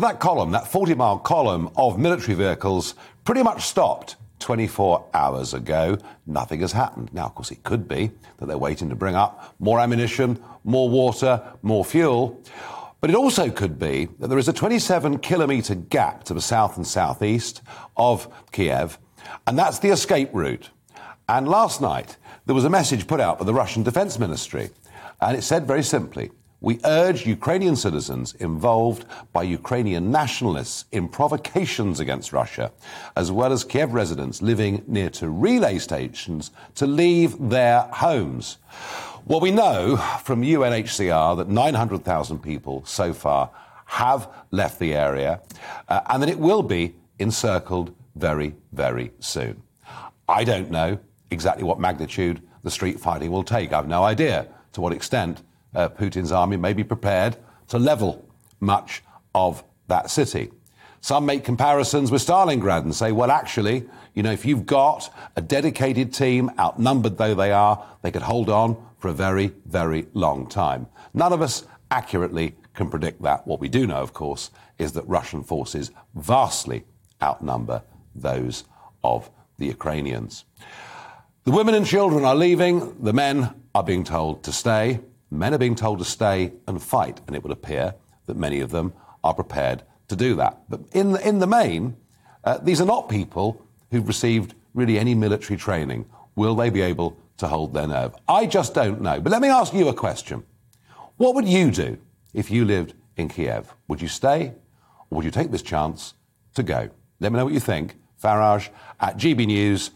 [0.00, 2.94] So that column, that 40 mile column of military vehicles,
[3.24, 5.98] pretty much stopped 24 hours ago.
[6.26, 7.12] Nothing has happened.
[7.12, 10.88] Now, of course, it could be that they're waiting to bring up more ammunition, more
[10.88, 12.42] water, more fuel.
[13.02, 16.78] But it also could be that there is a 27 kilometre gap to the south
[16.78, 17.60] and southeast
[17.94, 18.98] of Kiev,
[19.46, 20.70] and that's the escape route.
[21.28, 24.70] And last night, there was a message put out by the Russian Defence Ministry,
[25.20, 32.00] and it said very simply we urge Ukrainian citizens involved by Ukrainian nationalists in provocations
[32.00, 32.70] against Russia,
[33.16, 38.58] as well as Kiev residents living near to relay stations, to leave their homes.
[39.24, 43.50] Well, we know from UNHCR that 900,000 people so far
[43.86, 45.40] have left the area,
[45.88, 49.62] uh, and that it will be encircled very, very soon.
[50.28, 50.98] I don't know
[51.30, 53.72] exactly what magnitude the street fighting will take.
[53.72, 55.42] I've no idea to what extent
[55.74, 57.36] uh, Putin's army may be prepared
[57.68, 58.24] to level
[58.60, 59.02] much
[59.34, 60.50] of that city.
[61.00, 65.40] Some make comparisons with Stalingrad and say, well, actually, you know, if you've got a
[65.40, 70.46] dedicated team, outnumbered though they are, they could hold on for a very, very long
[70.46, 70.86] time.
[71.14, 73.46] None of us accurately can predict that.
[73.46, 76.84] What we do know, of course, is that Russian forces vastly
[77.22, 77.82] outnumber
[78.14, 78.64] those
[79.02, 80.44] of the Ukrainians.
[81.44, 85.00] The women and children are leaving, the men are being told to stay.
[85.30, 87.94] Men are being told to stay and fight, and it would appear
[88.26, 88.92] that many of them
[89.22, 90.62] are prepared to do that.
[90.68, 91.96] But in the, in the main,
[92.44, 96.06] uh, these are not people who've received really any military training.
[96.36, 98.14] Will they be able to hold their nerve?
[98.28, 99.20] I just don't know.
[99.20, 100.44] But let me ask you a question.
[101.16, 101.98] What would you do
[102.32, 103.74] if you lived in Kiev?
[103.88, 104.54] Would you stay
[105.10, 106.14] or would you take this chance
[106.54, 106.90] to go?
[107.20, 107.96] Let me know what you think.
[108.22, 108.68] Farage
[109.00, 109.90] at GB News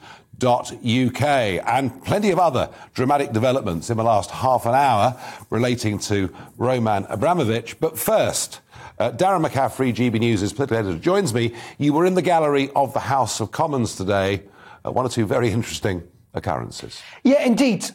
[0.44, 5.16] uk and plenty of other dramatic developments in the last half an hour
[5.50, 7.78] relating to Roman Abramovich.
[7.80, 8.60] But first,
[8.98, 11.54] uh, Darren McCaffrey, GB News' political editor, joins me.
[11.78, 14.42] You were in the gallery of the House of Commons today.
[14.84, 16.02] Uh, one or two very interesting
[16.34, 17.02] occurrences.
[17.22, 17.86] Yeah, indeed.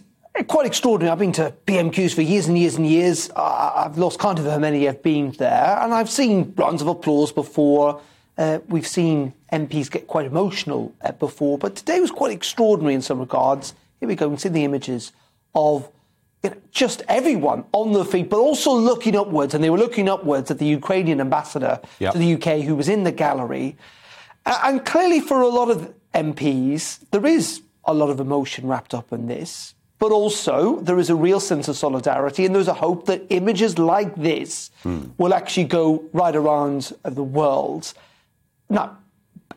[0.48, 1.12] Quite extraordinary.
[1.12, 3.30] I've been to PMQs for years and years and years.
[3.36, 7.32] I've lost count of how many I've been there, and I've seen rounds of applause
[7.32, 8.02] before.
[8.40, 13.02] Uh, we've seen MPs get quite emotional uh, before, but today was quite extraordinary in
[13.02, 13.74] some regards.
[14.00, 14.30] Here we go.
[14.30, 15.12] We see the images
[15.54, 15.92] of
[16.42, 19.54] you know, just everyone on their feet, but also looking upwards.
[19.54, 22.14] And they were looking upwards at the Ukrainian ambassador yep.
[22.14, 23.76] to the UK who was in the gallery.
[24.46, 29.12] And clearly, for a lot of MPs, there is a lot of emotion wrapped up
[29.12, 29.74] in this.
[30.00, 33.78] But also, there is a real sense of solidarity, and there's a hope that images
[33.78, 35.12] like this mm.
[35.18, 37.94] will actually go right around the world.
[38.70, 38.98] Now,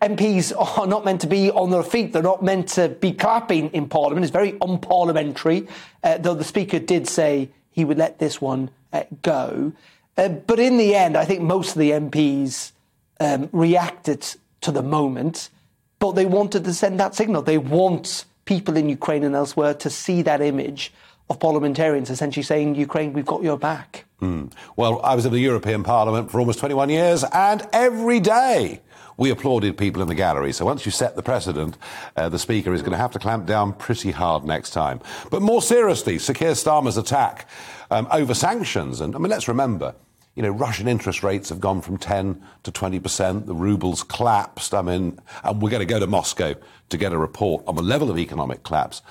[0.00, 2.12] MPs are not meant to be on their feet.
[2.12, 4.24] They're not meant to be clapping in Parliament.
[4.24, 5.68] It's very unparliamentary,
[6.02, 9.72] uh, though the Speaker did say he would let this one uh, go.
[10.16, 12.72] Uh, but in the end, I think most of the MPs
[13.20, 14.26] um, reacted
[14.62, 15.50] to the moment,
[15.98, 17.42] but they wanted to send that signal.
[17.42, 20.92] They want people in Ukraine and elsewhere to see that image
[21.30, 24.04] of parliamentarians essentially saying, Ukraine, we've got your back.
[24.20, 24.52] Mm.
[24.76, 28.80] Well, I was in the European Parliament for almost 21 years, and every day
[29.22, 30.52] we applauded people in the gallery.
[30.52, 31.78] So once you set the precedent,
[32.16, 35.00] uh, the Speaker is going to have to clamp down pretty hard next time.
[35.30, 37.48] But more seriously, Sir Keir Starmer's attack
[37.92, 39.00] um, over sanctions.
[39.00, 39.94] And I mean, let's remember,
[40.34, 43.46] you know, Russian interest rates have gone from 10 to 20%.
[43.46, 44.74] The ruble's collapsed.
[44.74, 46.56] I mean, and we're going to go to Moscow
[46.88, 49.02] to get a report on the level of economic collapse.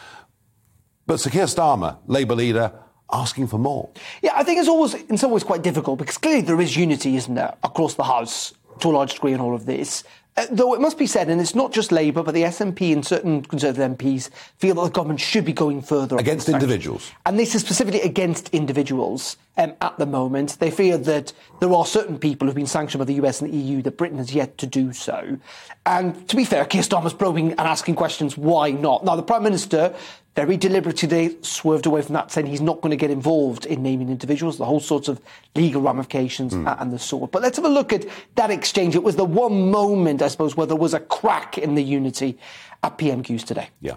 [1.07, 2.73] But Sir Keir Starmer, Labour leader,
[3.13, 3.89] asking for more.
[4.22, 7.16] Yeah, I think it's always, in some ways, quite difficult because clearly there is unity,
[7.16, 10.03] isn't there, across the House to a large degree in all of this.
[10.37, 13.05] Uh, though it must be said, and it's not just Labour, but the SNP and
[13.05, 17.11] certain Conservative MPs feel that the government should be going further against individuals.
[17.25, 20.57] And this is specifically against individuals um, at the moment.
[20.59, 23.57] They fear that there are certain people who've been sanctioned by the US and the
[23.57, 25.37] EU that Britain has yet to do so.
[25.85, 29.03] And to be fair, Keir Starmer's probing and asking questions, why not?
[29.03, 29.93] Now, the Prime Minister
[30.35, 33.83] very deliberately today swerved away from that, saying he's not going to get involved in
[33.83, 35.19] naming individuals, the whole sorts of
[35.55, 36.81] legal ramifications mm.
[36.81, 37.31] and the sort.
[37.31, 38.05] But let's have a look at
[38.35, 38.95] that exchange.
[38.95, 42.37] It was the one moment, I suppose, where there was a crack in the unity
[42.81, 43.69] at PMQs today.
[43.81, 43.95] Yeah.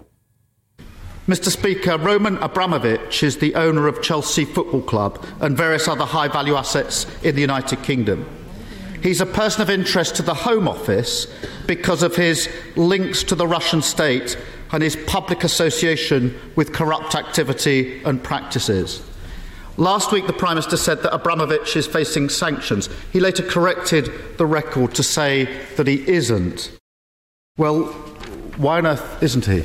[1.27, 1.49] Mr.
[1.49, 6.55] Speaker, Roman Abramovich is the owner of Chelsea Football Club and various other high value
[6.55, 8.27] assets in the United Kingdom.
[9.01, 11.27] He's a person of interest to the Home Office
[11.65, 14.37] because of his links to the Russian state
[14.75, 19.01] and his public association with corrupt activity and practices.
[19.77, 22.89] Last week, the Prime Minister said that Abramovich is facing sanctions.
[23.13, 25.45] He later corrected the record to say
[25.77, 26.77] that he isn't.
[27.55, 27.85] Well,
[28.57, 29.61] why on earth isn't he?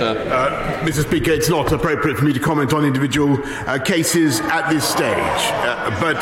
[0.00, 1.02] Uh, Mr.
[1.02, 5.04] Speaker, it's not appropriate for me to comment on individual uh, cases at this stage.
[5.12, 6.16] Uh, but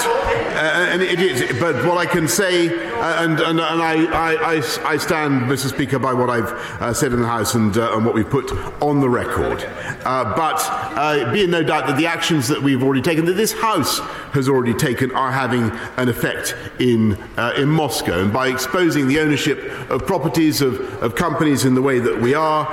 [0.62, 1.59] Uh, and it is.
[1.59, 4.05] But what I can say, uh, and, and, and I,
[4.37, 5.69] I, I, stand, Mr.
[5.69, 8.53] Speaker, by what I've uh, said in the House and, uh, and what we've put
[8.81, 9.64] on the record.
[10.05, 13.32] Uh, but uh, be in no doubt that the actions that we've already taken, that
[13.32, 13.99] this House
[14.35, 17.19] has already taken, are having an effect in
[17.56, 18.23] in Moscow.
[18.23, 19.59] And by exposing the ownership
[19.91, 22.64] of properties of, of companies in the way that we are,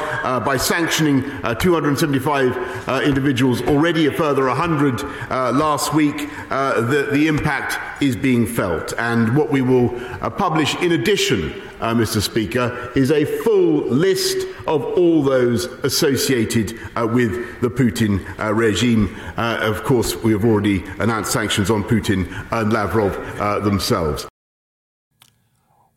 [0.42, 1.24] by sanctioning
[1.60, 8.94] 275 individuals, already a further 100 last week, the, the impact is being felt.
[8.98, 12.22] And what we will uh, publish in addition, uh, Mr.
[12.22, 19.16] Speaker, is a full list of all those associated uh, with the Putin uh, regime.
[19.38, 24.28] Uh, of course, we have already announced sanctions on Putin and Lavrov uh, themselves.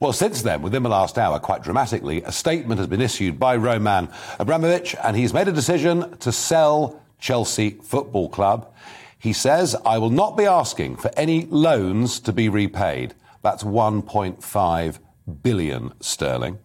[0.02, 3.55] Well, since then, within the last hour, quite dramatically, a statement has been issued by
[3.55, 4.08] Roman
[4.40, 8.75] Abramovich, and he's made a decision to sell Chelsea Football Club.
[9.22, 13.14] He says, I will not be asking for any loans to be repaid.
[13.40, 14.98] That's 1.5
[15.44, 16.58] billion sterling.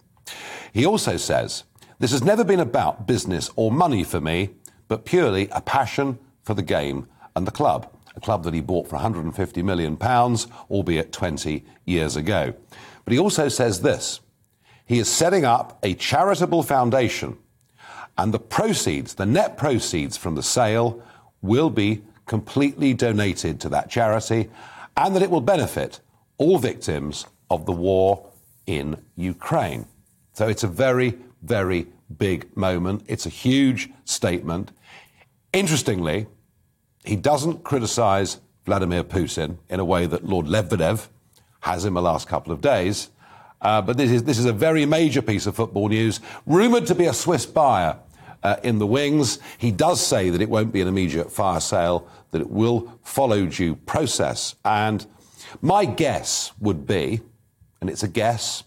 [0.74, 1.66] He also says,
[2.00, 4.50] this has never been about business or money for me,
[4.88, 7.06] but purely a passion for the game
[7.36, 7.94] and the club.
[8.16, 12.56] A club that he bought for 150 million pounds, albeit 20 years ago.
[13.06, 14.20] But he also says this.
[14.88, 17.38] He is setting up a charitable foundation
[18.18, 21.04] and the proceeds, the net proceeds from the sale
[21.44, 24.50] will be completely donated to that charity
[24.96, 26.00] and that it will benefit
[26.38, 28.30] all victims of the war
[28.66, 29.86] in Ukraine.
[30.34, 31.88] So it's a very, very
[32.18, 33.04] big moment.
[33.08, 34.72] It's a huge statement.
[35.54, 36.28] Interestingly,
[37.04, 41.08] he doesn't criticize Vladimir Putin in a way that Lord Lebedev
[41.62, 43.10] has in the last couple of days.
[43.62, 46.94] Uh, but this is, this is a very major piece of football news, rumoured to
[46.94, 47.98] be a Swiss buyer
[48.44, 49.40] uh, in the wings.
[49.58, 53.46] He does say that it won't be an immediate fire sale, that it will follow
[53.46, 54.56] due process.
[54.66, 55.06] And
[55.62, 57.22] my guess would be,
[57.82, 58.64] and it's a guess,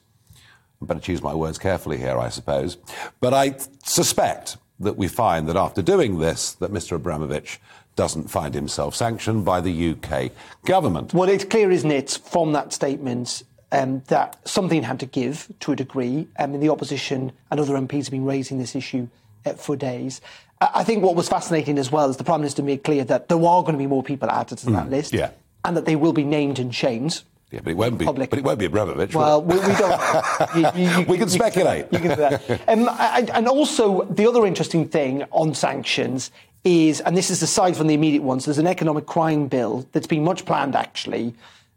[0.83, 2.79] I better choose my words carefully here, I suppose,
[3.21, 6.93] but I suspect that we find that after doing this, that Mr.
[6.93, 7.61] Abramovich
[7.97, 10.33] doesn't find himself sanctioned by the UK
[10.65, 11.13] government.
[11.13, 13.43] Well, it's clear, isn't it, from that statement
[13.73, 16.27] um, that something had to give to a degree.
[16.39, 19.09] Um, mean, the opposition and other MPs have been raising this issue
[19.45, 20.21] uh, for days.
[20.61, 23.39] I think what was fascinating as well is the Prime Minister made clear that there
[23.39, 25.15] are going to be more people added to that mm, list.
[25.15, 25.31] Yeah.
[25.65, 27.23] And that they will be named and shamed.
[27.51, 28.05] Yeah, but it won't be.
[28.05, 28.31] Public.
[28.31, 29.15] But it won't be Abramovich.
[29.15, 30.01] Well, we, we, don't.
[30.55, 31.87] You, you, you, we can speculate.
[31.91, 32.69] You can, that.
[32.69, 36.31] Um, and also, the other interesting thing on sanctions
[36.65, 40.07] is, and this is aside from the immediate ones, there's an economic crime bill that's
[40.07, 41.35] been much planned actually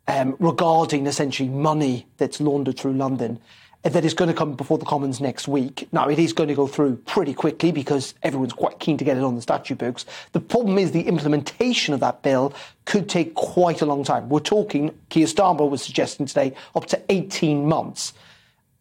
[0.07, 3.39] um, regarding essentially money that's laundered through London
[3.83, 5.89] that is going to come before the Commons next week.
[5.91, 9.17] Now, it is going to go through pretty quickly because everyone's quite keen to get
[9.17, 10.05] it on the statute books.
[10.31, 12.53] The problem is the implementation of that bill
[12.85, 14.29] could take quite a long time.
[14.29, 18.13] We're talking, Keir Starmer was suggesting today, up to 18 months.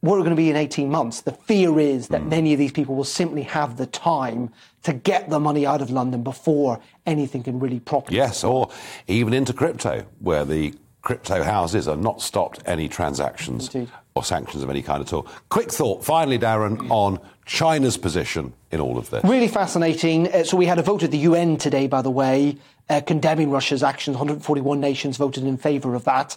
[0.02, 1.22] We're going to be in 18 months.
[1.22, 2.28] The fear is that mm.
[2.28, 4.50] many of these people will simply have the time
[4.84, 8.16] to get the money out of London before anything can really properly.
[8.16, 8.70] Yes, or
[9.06, 13.92] even into crypto, where the crypto houses are not stopped any transactions Indeed.
[14.14, 15.26] Or sanctions of any kind at all.
[15.48, 19.24] Quick thought, finally, Darren, on China's position in all of this.
[19.24, 20.32] Really fascinating.
[20.32, 23.50] Uh, so we had a vote at the UN today, by the way, uh, condemning
[23.50, 24.16] Russia's actions.
[24.16, 26.36] 141 nations voted in favour of that.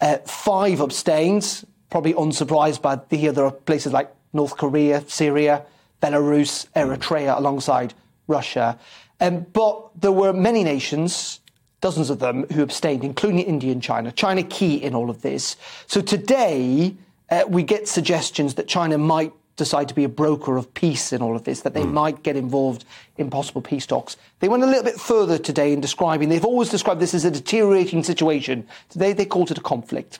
[0.00, 5.64] Uh, five abstained, probably unsurprised by the other places like North Korea, Syria,
[6.02, 7.92] Belarus, Eritrea, alongside
[8.26, 8.78] Russia.
[9.20, 11.40] Um, but there were many nations
[11.80, 14.12] dozens of them who abstained, including India and China.
[14.12, 15.56] China key in all of this.
[15.86, 16.94] So today,
[17.30, 21.20] uh, we get suggestions that China might decide to be a broker of peace in
[21.20, 21.92] all of this, that they mm.
[21.92, 22.84] might get involved
[23.18, 24.16] in possible peace talks.
[24.40, 27.30] They went a little bit further today in describing, they've always described this as a
[27.30, 28.66] deteriorating situation.
[28.88, 30.18] Today they called it a conflict.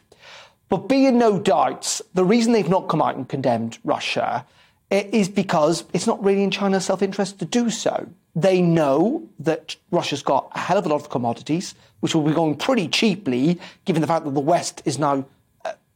[0.68, 4.46] But be in no doubt, the reason they've not come out and condemned Russia
[4.92, 8.08] uh, is because it's not really in China's self interest to do so.
[8.36, 12.32] They know that Russia's got a hell of a lot of commodities, which will be
[12.32, 15.24] going pretty cheaply, given the fact that the West is now.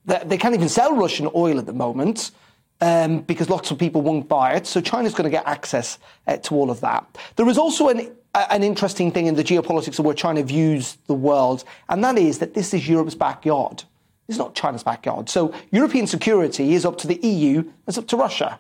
[0.04, 2.30] They can't even sell Russian oil at the moment
[2.80, 4.66] um, because lots of people won't buy it.
[4.66, 7.06] So China's going to get access uh, to all of that.
[7.36, 10.98] There is also an, uh, an interesting thing in the geopolitics of where China views
[11.06, 13.84] the world, and that is that this is Europe's backyard.
[14.28, 15.28] It's not China's backyard.
[15.28, 18.58] So European security is up to the EU, it's up to Russia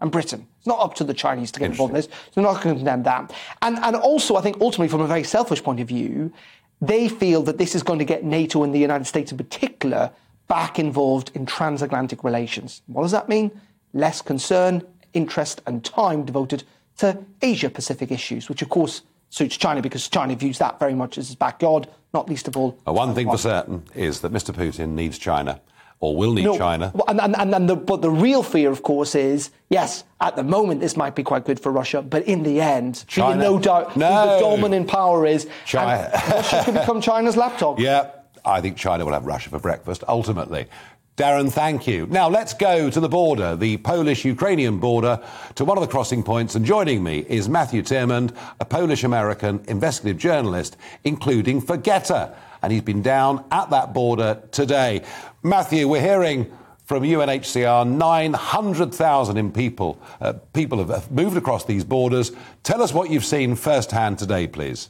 [0.00, 0.46] and Britain.
[0.58, 2.06] It's not up to the Chinese to get involved in this.
[2.06, 3.32] So they're not going to condemn that.
[3.60, 6.32] And, and also, I think ultimately, from a very selfish point of view,
[6.80, 10.10] they feel that this is going to get NATO and the United States in particular
[10.50, 12.82] back involved in transatlantic relations.
[12.88, 13.52] What does that mean?
[13.92, 16.64] Less concern, interest, and time devoted
[16.98, 21.18] to Asia Pacific issues, which of course suits China because China views that very much
[21.18, 22.76] as its backyard, not least of all.
[22.86, 24.52] Uh, one thing for certain is that Mr.
[24.52, 25.60] Putin needs China
[26.00, 26.92] or will need no, China.
[27.06, 30.80] And, and, and the, but the real fear, of course, is yes, at the moment
[30.80, 33.40] this might be quite good for Russia, but in the end, China.
[33.40, 34.08] no doubt no.
[34.08, 36.10] the dominant power is, China.
[36.28, 37.78] Russia could become China's laptop.
[37.78, 38.10] Yeah,
[38.44, 40.66] I think China will have Russia for breakfast ultimately.
[41.20, 42.06] Darren, thank you.
[42.06, 45.20] Now let's go to the border, the Polish Ukrainian border,
[45.56, 46.54] to one of the crossing points.
[46.54, 52.34] And joining me is Matthew Tyrmand, a Polish American investigative journalist, including for GETTR.
[52.62, 55.02] And he's been down at that border today.
[55.42, 56.50] Matthew, we're hearing
[56.86, 60.00] from UNHCR 900,000 in people.
[60.22, 62.32] Uh, people have moved across these borders.
[62.62, 64.88] Tell us what you've seen firsthand today, please.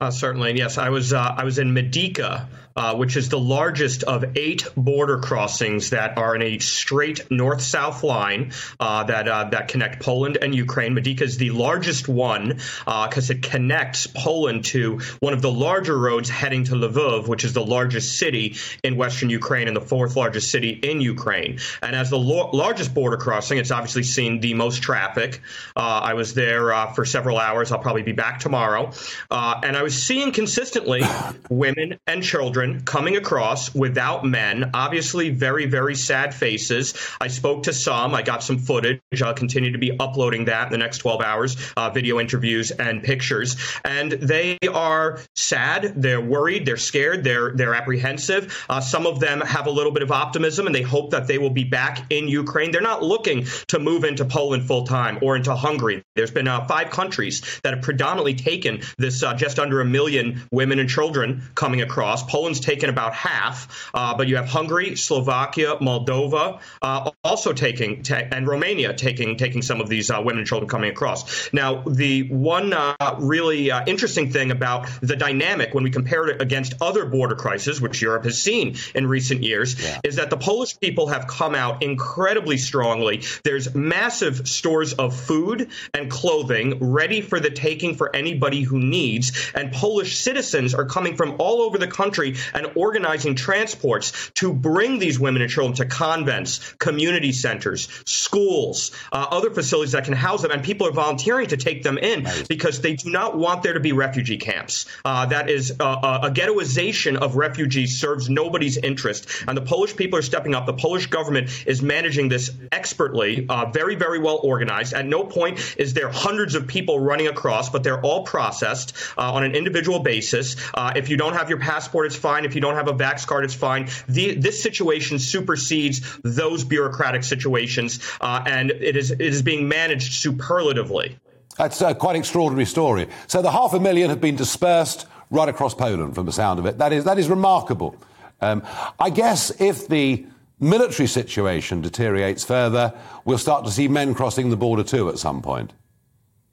[0.00, 0.76] Uh, certainly, yes.
[0.78, 5.18] I was uh, I was in Medyka, uh, which is the largest of eight border
[5.18, 10.54] crossings that are in a straight north-south line uh, that uh, that connect Poland and
[10.54, 10.94] Ukraine.
[10.94, 15.96] Medyka is the largest one because uh, it connects Poland to one of the larger
[15.96, 20.14] roads heading to Lvov, which is the largest city in western Ukraine and the fourth
[20.14, 21.58] largest city in Ukraine.
[21.82, 25.40] And as the lo- largest border crossing, it's obviously seen the most traffic.
[25.74, 27.72] I was there for several hours.
[27.72, 28.92] I'll probably be back tomorrow,
[29.30, 31.02] and I was seeing consistently
[31.48, 36.94] women and children coming across without men, obviously very, very sad faces.
[37.20, 38.14] I spoke to some.
[38.14, 39.00] I got some footage.
[39.22, 43.02] I'll continue to be uploading that in the next 12 hours, uh, video interviews and
[43.02, 43.56] pictures.
[43.84, 45.94] And they are sad.
[45.96, 46.66] They're worried.
[46.66, 47.24] They're scared.
[47.24, 48.64] They're they're apprehensive.
[48.68, 51.38] Uh, some of them have a little bit of optimism, and they hope that they
[51.38, 52.70] will be back in Ukraine.
[52.70, 56.02] They're not looking to move into Poland full time or into Hungary.
[56.14, 60.42] There's been uh, five countries that have predominantly taken this uh, just under a million
[60.52, 62.22] women and children coming across.
[62.24, 68.46] Poland's taken about half, uh, but you have Hungary, Slovakia, Moldova uh, also taking, and
[68.46, 71.52] Romania taking taking some of these uh, women and children coming across.
[71.52, 76.40] Now, the one uh, really uh, interesting thing about the dynamic when we compare it
[76.40, 80.00] against other border crises, which Europe has seen in recent years, yeah.
[80.04, 83.22] is that the Polish people have come out incredibly strongly.
[83.44, 89.50] There's massive stores of food and clothing ready for the taking for anybody who needs,
[89.54, 94.98] and Polish citizens are coming from all over the country and organizing transports to bring
[94.98, 100.42] these women and children to convents, community centers, schools, uh, other facilities that can house
[100.42, 100.50] them.
[100.50, 102.46] And people are volunteering to take them in nice.
[102.46, 104.86] because they do not want there to be refugee camps.
[105.04, 109.28] Uh, that is uh, a ghettoization of refugees serves nobody's interest.
[109.46, 110.66] And the Polish people are stepping up.
[110.66, 114.94] The Polish government is managing this expertly, uh, very, very well organized.
[114.94, 119.32] At no point is there hundreds of people running across, but they're all processed uh,
[119.32, 120.56] on an individual basis.
[120.74, 122.35] Uh, if you don't have your passport, it's fine.
[122.44, 123.88] If you don't have a Vax card, it's fine.
[124.08, 130.12] The, this situation supersedes those bureaucratic situations, uh, and it is, it is being managed
[130.14, 131.18] superlatively.
[131.56, 133.08] That's a quite extraordinary story.
[133.26, 136.66] So the half a million have been dispersed right across Poland, from the sound of
[136.66, 136.78] it.
[136.78, 137.96] That is that is remarkable.
[138.40, 138.62] Um,
[139.00, 140.26] I guess if the
[140.60, 142.92] military situation deteriorates further,
[143.24, 145.72] we'll start to see men crossing the border too at some point.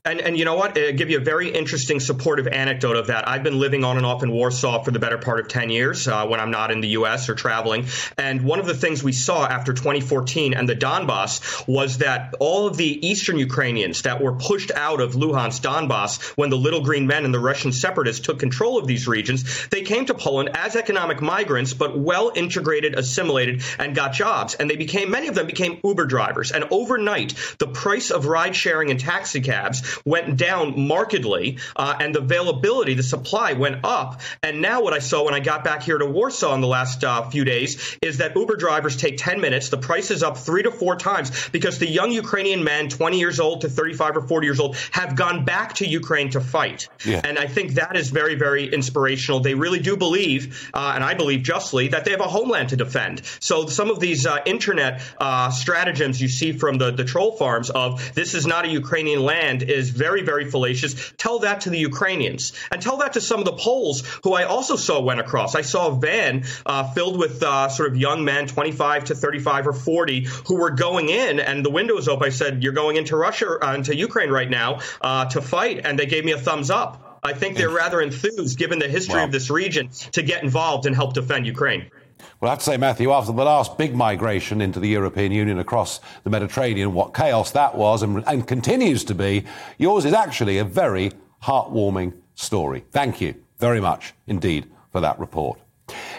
[0.05, 0.77] And, and you know what?
[0.77, 3.25] I'll give you a very interesting supportive anecdote of that.
[3.25, 6.09] I've been living on and off in Warsaw for the better part of 10 years
[6.09, 7.29] uh, when I'm not in the U.S.
[7.29, 7.85] or traveling.
[8.17, 12.67] And one of the things we saw after 2014 and the Donbass was that all
[12.67, 17.07] of the eastern Ukrainians that were pushed out of Luhansk, Donbass, when the Little Green
[17.07, 20.75] Men and the Russian separatists took control of these regions, they came to Poland as
[20.75, 24.55] economic migrants, but well integrated, assimilated, and got jobs.
[24.55, 26.51] And they became, many of them became Uber drivers.
[26.51, 32.15] And overnight, the price of ride sharing and taxi cabs went down markedly, uh, and
[32.15, 34.21] the availability, the supply went up.
[34.41, 37.03] And now, what I saw when I got back here to Warsaw in the last
[37.03, 39.69] uh, few days is that Uber drivers take 10 minutes.
[39.69, 43.39] The price is up three to four times because the young Ukrainian men, 20 years
[43.39, 46.89] old to 35 or 40 years old, have gone back to Ukraine to fight.
[47.05, 47.21] Yeah.
[47.23, 49.39] And I think that is very, very inspirational.
[49.39, 52.77] They really do believe, uh, and I believe justly, that they have a homeland to
[52.77, 53.21] defend.
[53.39, 57.69] So some of these uh, internet uh, stratagems you see from the, the troll farms
[57.69, 61.13] of this is not a Ukrainian land is is very, very fallacious.
[61.17, 64.43] Tell that to the Ukrainians and tell that to some of the Poles who I
[64.43, 65.55] also saw went across.
[65.55, 69.67] I saw a van uh, filled with uh, sort of young men, 25 to 35
[69.67, 72.25] or 40, who were going in and the window was open.
[72.25, 75.81] I said, You're going into Russia, uh, into Ukraine right now uh, to fight.
[75.83, 77.19] And they gave me a thumbs up.
[77.25, 79.25] I think they're rather enthused, given the history wow.
[79.25, 81.89] of this region, to get involved and help defend Ukraine.
[82.39, 85.59] Well, I have to say, Matthew, after the last big migration into the European Union
[85.59, 89.45] across the Mediterranean, what chaos that was and, and continues to be,
[89.77, 91.11] yours is actually a very
[91.41, 92.83] heartwarming story.
[92.91, 95.59] Thank you very much indeed for that report.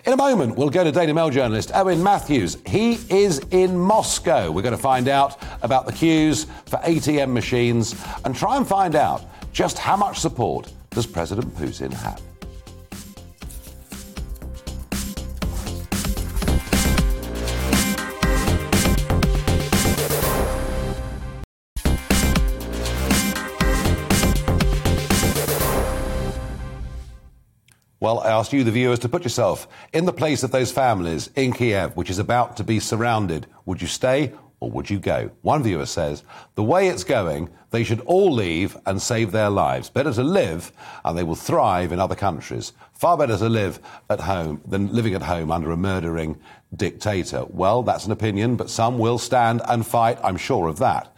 [0.05, 2.59] In a moment, we'll go to Daily Mail journalist Owen Matthews.
[2.67, 4.51] He is in Moscow.
[4.51, 7.95] We're going to find out about the queues for ATM machines
[8.25, 12.21] and try and find out just how much support does President Putin have.
[28.21, 31.53] I ask you, the viewers, to put yourself in the place of those families in
[31.53, 33.47] Kiev, which is about to be surrounded.
[33.67, 35.31] Would you stay or would you go?
[35.43, 36.23] One viewer says,
[36.55, 39.91] the way it's going, they should all leave and save their lives.
[39.91, 40.73] Better to live
[41.05, 42.73] and they will thrive in other countries.
[42.93, 46.41] Far better to live at home than living at home under a murdering
[46.75, 47.45] dictator.
[47.49, 50.19] Well, that's an opinion, but some will stand and fight.
[50.23, 51.15] I'm sure of that.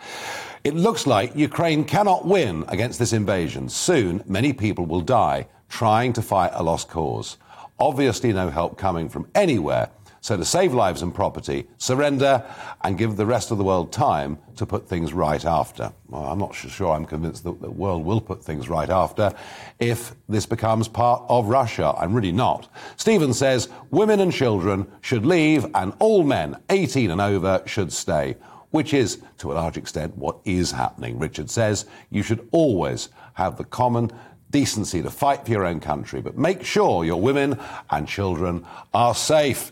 [0.65, 3.69] It looks like Ukraine cannot win against this invasion.
[3.69, 7.37] Soon, many people will die trying to fight a lost cause.
[7.79, 9.91] Obviously, no help coming from anywhere.
[10.27, 12.45] So, to save lives and property, surrender
[12.83, 15.93] and give the rest of the world time to put things right after.
[16.09, 19.33] Well, I'm not sure I'm convinced that the world will put things right after
[19.79, 21.95] if this becomes part of Russia.
[21.97, 22.69] I'm really not.
[22.97, 28.37] Stephen says women and children should leave and all men 18 and over should stay,
[28.71, 31.21] which is, to a large extent, what is happening.
[31.21, 34.11] Richard says you should always have the common
[34.57, 37.61] decency to fight for your own country, but make sure your women
[37.91, 39.71] and children are safe.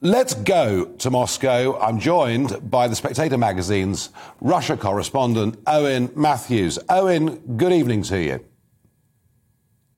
[0.00, 1.76] Let's go to Moscow.
[1.80, 4.10] I'm joined by the Spectator magazine's
[4.40, 6.78] Russia correspondent, Owen Matthews.
[6.88, 8.44] Owen, good evening to you.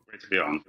[0.07, 0.65] Great to be on.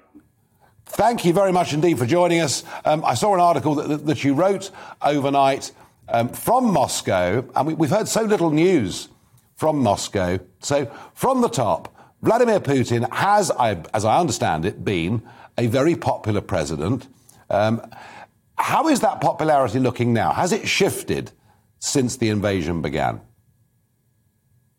[0.87, 2.65] Thank you very much indeed for joining us.
[2.83, 4.69] Um, I saw an article that, that you wrote
[5.01, 5.71] overnight
[6.09, 9.07] um, from Moscow, and we, we've heard so little news
[9.55, 10.39] from Moscow.
[10.59, 13.49] So, from the top, Vladimir Putin has,
[13.93, 15.21] as I understand it, been
[15.57, 17.07] a very popular president.
[17.49, 17.81] Um,
[18.57, 20.33] how is that popularity looking now?
[20.33, 21.31] Has it shifted
[21.79, 23.21] since the invasion began?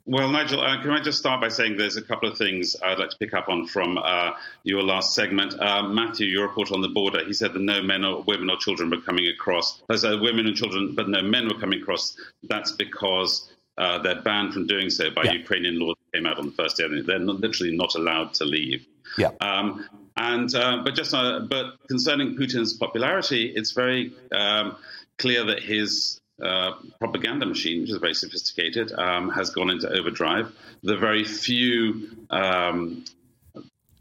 [0.05, 2.99] Well, Nigel, uh, can I just start by saying there's a couple of things I'd
[2.99, 4.33] like to pick up on from uh,
[4.65, 5.55] your last segment.
[5.61, 8.57] Uh, Matthew, your report on the border, he said that no men or women or
[8.57, 9.81] children were coming across.
[9.89, 12.17] There's uh, women and children, but no men were coming across.
[12.43, 15.33] That's because uh, they're banned from doing so by yeah.
[15.33, 16.85] Ukrainian law came out on the first day.
[17.07, 18.87] They're not, literally not allowed to leave.
[19.19, 19.31] Yeah.
[19.41, 24.77] Um, and uh, but just uh, but concerning Putin's popularity, it's very um,
[25.19, 30.53] clear that his uh, propaganda machine, which is very sophisticated, um, has gone into overdrive.
[30.83, 33.05] The very few um,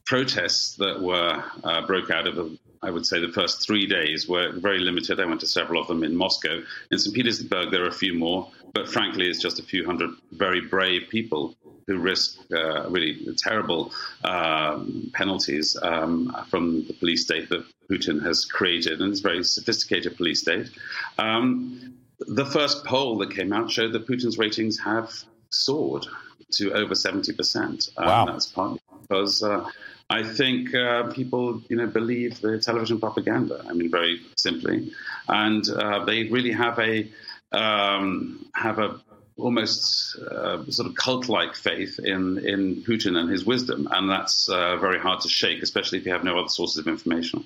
[0.05, 4.53] protests that were uh, broke out of I would say the first three days were
[4.53, 5.19] very limited.
[5.19, 6.61] I went to several of them in Moscow.
[6.91, 7.13] In St.
[7.13, 11.09] Petersburg, there are a few more, but frankly, it's just a few hundred very brave
[11.09, 11.55] people
[11.89, 13.91] who risk uh, really terrible
[14.23, 19.43] um, penalties um, from the police state that Putin has created, and it's a very
[19.43, 20.69] sophisticated police state.
[21.17, 25.11] Um, the first poll that came out showed that Putin's ratings have
[25.49, 26.05] soared
[26.51, 27.89] to over 70%.
[27.97, 28.25] Um, wow.
[28.25, 29.65] That's partly because uh,
[30.11, 33.65] I think uh, people, you know, believe the television propaganda.
[33.67, 34.91] I mean, very simply,
[35.27, 37.09] and uh, they really have a
[37.51, 38.99] um, have a
[39.39, 44.77] almost uh, sort of cult-like faith in in Putin and his wisdom, and that's uh,
[44.77, 47.45] very hard to shake, especially if you have no other sources of information.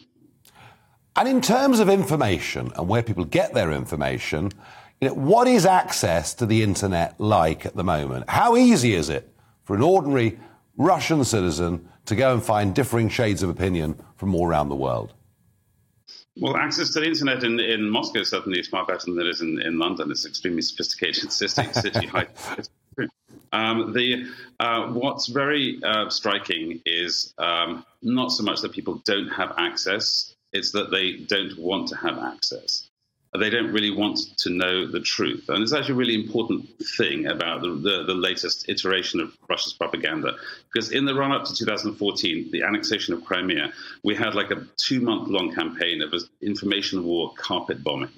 [1.16, 4.52] And in terms of information and where people get their information,
[5.00, 8.30] you know, what is access to the internet like at the moment?
[8.30, 9.32] How easy is it
[9.64, 10.40] for an ordinary
[10.78, 15.14] Russian citizen to go and find differing shades of opinion from all around the world?
[16.38, 19.42] Well, access to the internet in, in Moscow certainly is far better than it is
[19.42, 20.10] in, in London.
[20.10, 21.72] It's an extremely sophisticated city.
[21.74, 22.10] city
[23.52, 24.26] um, the,
[24.60, 30.34] uh, what's very uh, striking is um, not so much that people don't have access,
[30.52, 32.90] it's that they don't want to have access
[33.40, 35.50] they don't really want to know the truth.
[35.50, 39.74] And it's actually a really important thing about the, the, the, latest iteration of Russia's
[39.74, 40.36] propaganda.
[40.72, 44.68] Because in the run up to 2014, the annexation of Crimea, we had like a
[44.78, 48.12] two month long campaign of information war carpet bombing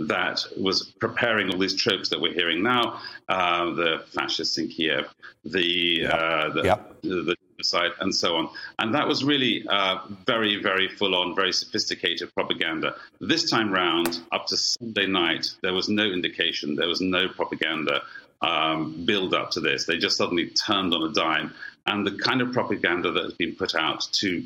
[0.00, 5.06] that was preparing all these tropes that we're hearing now uh, the fascists in Kiev,
[5.44, 7.02] the, uh, the, yep.
[7.02, 8.48] the, the side, and so on.
[8.78, 12.94] And that was really uh, very, very full on, very sophisticated propaganda.
[13.20, 18.02] This time round, up to Sunday night, there was no indication, there was no propaganda
[18.42, 19.86] um, build up to this.
[19.86, 21.52] They just suddenly turned on a dime.
[21.86, 24.44] And the kind of propaganda that has been put out to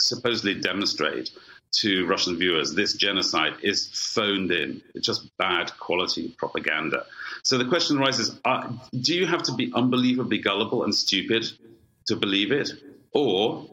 [0.00, 1.30] supposedly demonstrate
[1.70, 4.82] to Russian viewers this genocide is phoned in.
[4.94, 7.04] It's just bad quality propaganda.
[7.42, 11.46] So the question arises uh, do you have to be unbelievably gullible and stupid
[12.08, 12.70] to believe it.
[13.12, 13.66] Or,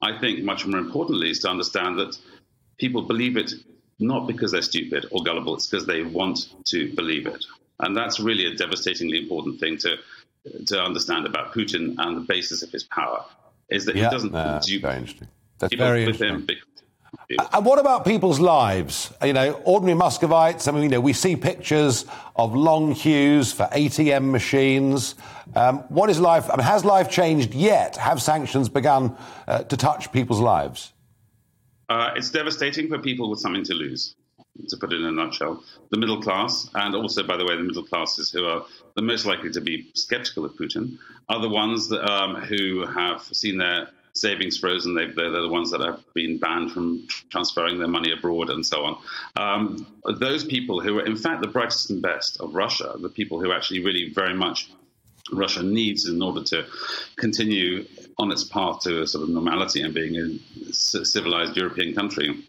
[0.00, 2.16] I think much more importantly, is to understand that
[2.78, 3.52] people believe it
[3.98, 7.44] not because they're stupid or gullible, it's because they want to believe it.
[7.80, 9.96] And that's really a devastatingly important thing to
[10.66, 13.24] to understand about Putin and the basis of his power
[13.68, 15.28] is that yeah, he doesn't uh, dupe very interesting.
[15.58, 16.48] That's very interesting.
[17.30, 19.12] And what about people's lives?
[19.22, 20.66] You know, ordinary Muscovites.
[20.66, 25.14] I mean, you know, we see pictures of long queues for ATM machines.
[25.54, 26.48] Um, what is life?
[26.50, 27.96] I mean, has life changed yet?
[27.96, 29.14] Have sanctions begun
[29.46, 30.92] uh, to touch people's lives?
[31.90, 34.14] Uh, it's devastating for people with something to lose,
[34.68, 35.62] to put it in a nutshell.
[35.90, 38.64] The middle class, and also, by the way, the middle classes who are
[38.94, 40.96] the most likely to be skeptical of Putin,
[41.28, 43.88] are the ones that, um, who have seen their
[44.20, 44.94] savings frozen.
[44.94, 48.84] they are the ones that have been banned from transferring their money abroad and so
[48.84, 48.98] on.
[49.36, 49.86] Um,
[50.18, 53.52] those people who are, in fact, the brightest and best of Russia, the people who
[53.52, 54.70] actually really very much
[55.32, 56.66] Russia needs in order to
[57.16, 57.86] continue
[58.18, 62.44] on its path to a sort of normality and being a civilized European country,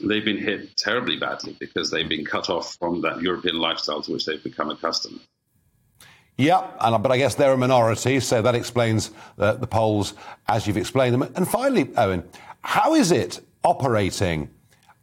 [0.00, 4.12] they've been hit terribly badly because they've been cut off from that European lifestyle to
[4.12, 5.20] which they've become accustomed.
[6.38, 10.14] Yeah, and, but I guess they're a minority, so that explains uh, the polls
[10.46, 11.22] as you've explained them.
[11.34, 12.22] And finally, Owen,
[12.62, 14.48] how is it operating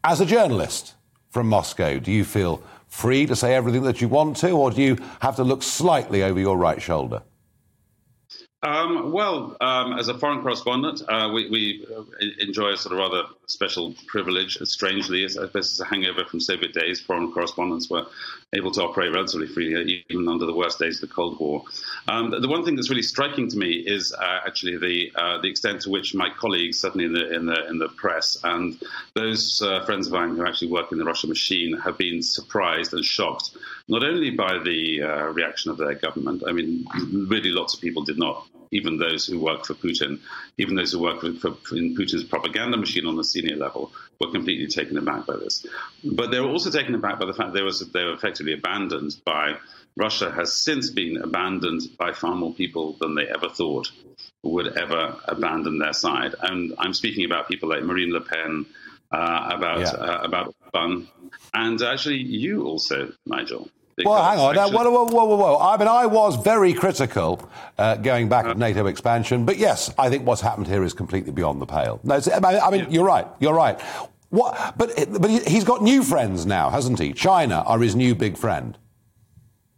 [0.06, 0.96] as a journalist
[1.30, 2.00] from Moscow?
[2.00, 5.36] Do you feel free to say everything that you want to, or do you have
[5.36, 7.22] to look slightly over your right shoulder?
[8.64, 12.04] Um, well, um, as a foreign correspondent, uh, we, we, uh,
[12.40, 14.58] enjoy a sort of rather special privilege.
[14.64, 17.00] Strangely, I suppose it's a hangover from Soviet days.
[17.00, 18.06] Foreign correspondents were
[18.54, 21.64] able to operate relatively freely, even under the worst days of the Cold War.
[22.08, 25.42] Um, the, the, one thing that's really striking to me is uh, actually the uh,
[25.42, 28.82] the extent to which my colleagues, certainly in the in the in the press, and
[29.14, 32.94] those uh, friends of mine who actually work in the Russian machine, have been surprised
[32.94, 33.52] and shocked
[33.88, 36.44] not only by the uh, reaction of their government.
[36.48, 36.86] I mean,
[37.28, 40.20] really, lots of people did not even those who work for Putin,
[40.58, 44.32] even those who work for, for, in Putin's propaganda machine on the senior level, were
[44.32, 45.66] completely taken aback by this.
[46.04, 49.16] But they were also taken aback by the fact they, was, they were effectively abandoned
[49.26, 49.56] by
[49.98, 53.92] Russia has since been abandoned by far more people than they ever thought
[54.44, 56.36] would ever abandon their side.
[56.42, 58.66] And I'm speaking about people like Marine Le Pen,
[59.12, 59.92] uh, about yeah.
[59.92, 61.08] uh, about fun,
[61.54, 63.70] and actually you also, Nigel.
[64.04, 64.56] Well, hang on.
[64.56, 65.58] Now, whoa, whoa, whoa, whoa, whoa.
[65.58, 70.10] I mean, I was very critical uh, going back of NATO expansion, but yes, I
[70.10, 72.02] think what's happened here is completely beyond the pale.
[72.04, 73.26] No, I mean, you're right.
[73.40, 73.80] You're right.
[74.32, 74.76] What?
[74.78, 77.14] But but he's got new friends now, hasn't he?
[77.14, 78.78] China are his new big friend.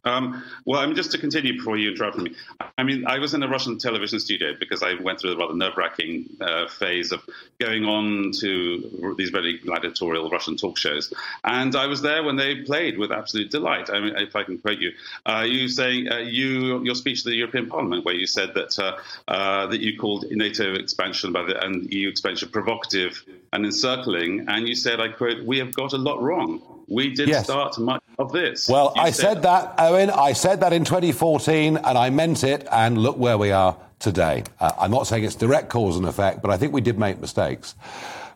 [0.08, 2.34] Um, well, I mean, just to continue before you interrupt me,
[2.78, 5.54] I mean, I was in a Russian television studio because I went through a rather
[5.54, 7.22] nerve-wracking uh, phase of
[7.60, 12.64] going on to these very gladiatorial Russian talk shows, and I was there when they
[12.64, 13.90] played with absolute delight.
[13.90, 14.92] I mean, if I can quote you,
[15.26, 18.80] uh, you saying uh, you your speech to the European Parliament where you said that
[18.80, 24.46] uh, uh, that you called NATO expansion by the and EU expansion provocative and encircling,
[24.48, 27.46] and you said, I quote, "We have got a lot wrong." We did yes.
[27.46, 28.70] start much of this.
[28.70, 30.10] Well, you I said, said that, Owen.
[30.10, 32.66] I said that in 2014, and I meant it.
[32.72, 34.44] And look where we are today.
[34.60, 37.20] Uh, I'm not saying it's direct cause and effect, but I think we did make
[37.20, 37.76] mistakes.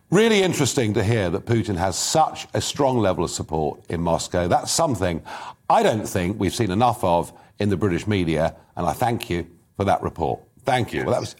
[0.10, 4.50] Really interesting to hear that Putin has such a strong level of support in Moscow.
[4.50, 5.24] That's something
[5.70, 9.48] I don't think we've seen enough of in the British media, and I thank you
[9.78, 10.42] for that report.
[10.66, 11.00] Thank you.
[11.00, 11.06] Yes.
[11.06, 11.36] Well, that was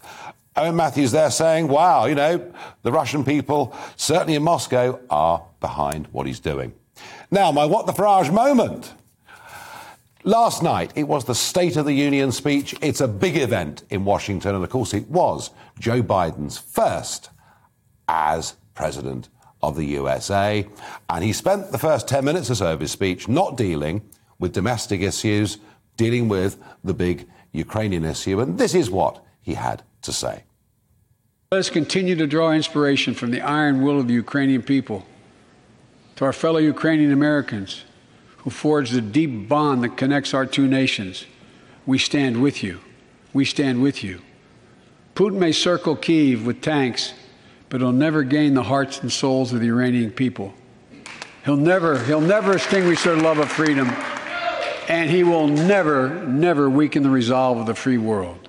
[0.56, 6.06] Owen Matthews there saying, wow, you know, the Russian people, certainly in Moscow, are behind
[6.08, 6.72] what he's doing.
[7.32, 8.92] Now, my What the Farage moment.
[10.22, 12.74] Last night, it was the State of the Union speech.
[12.82, 17.30] It's a big event in Washington, and of course, it was Joe Biden's first
[18.06, 19.30] as President
[19.62, 20.68] of the USA.
[21.08, 24.02] And he spent the first 10 minutes or so of his speech not dealing
[24.38, 25.56] with domestic issues,
[25.96, 28.40] dealing with the big Ukrainian issue.
[28.40, 30.42] And this is what he had to say.
[31.50, 35.06] Let us continue to draw inspiration from the iron will of the Ukrainian people
[36.16, 37.84] to our fellow Ukrainian Americans
[38.38, 41.26] who forged the deep bond that connects our two nations.
[41.86, 42.80] We stand with you.
[43.32, 44.20] We stand with you.
[45.14, 47.14] Putin may circle Kiev with tanks,
[47.68, 50.54] but he'll never gain the hearts and souls of the Iranian people.
[51.44, 53.88] He'll never, he'll never extinguish their love of freedom,
[54.88, 58.41] and he will never, never weaken the resolve of the free world.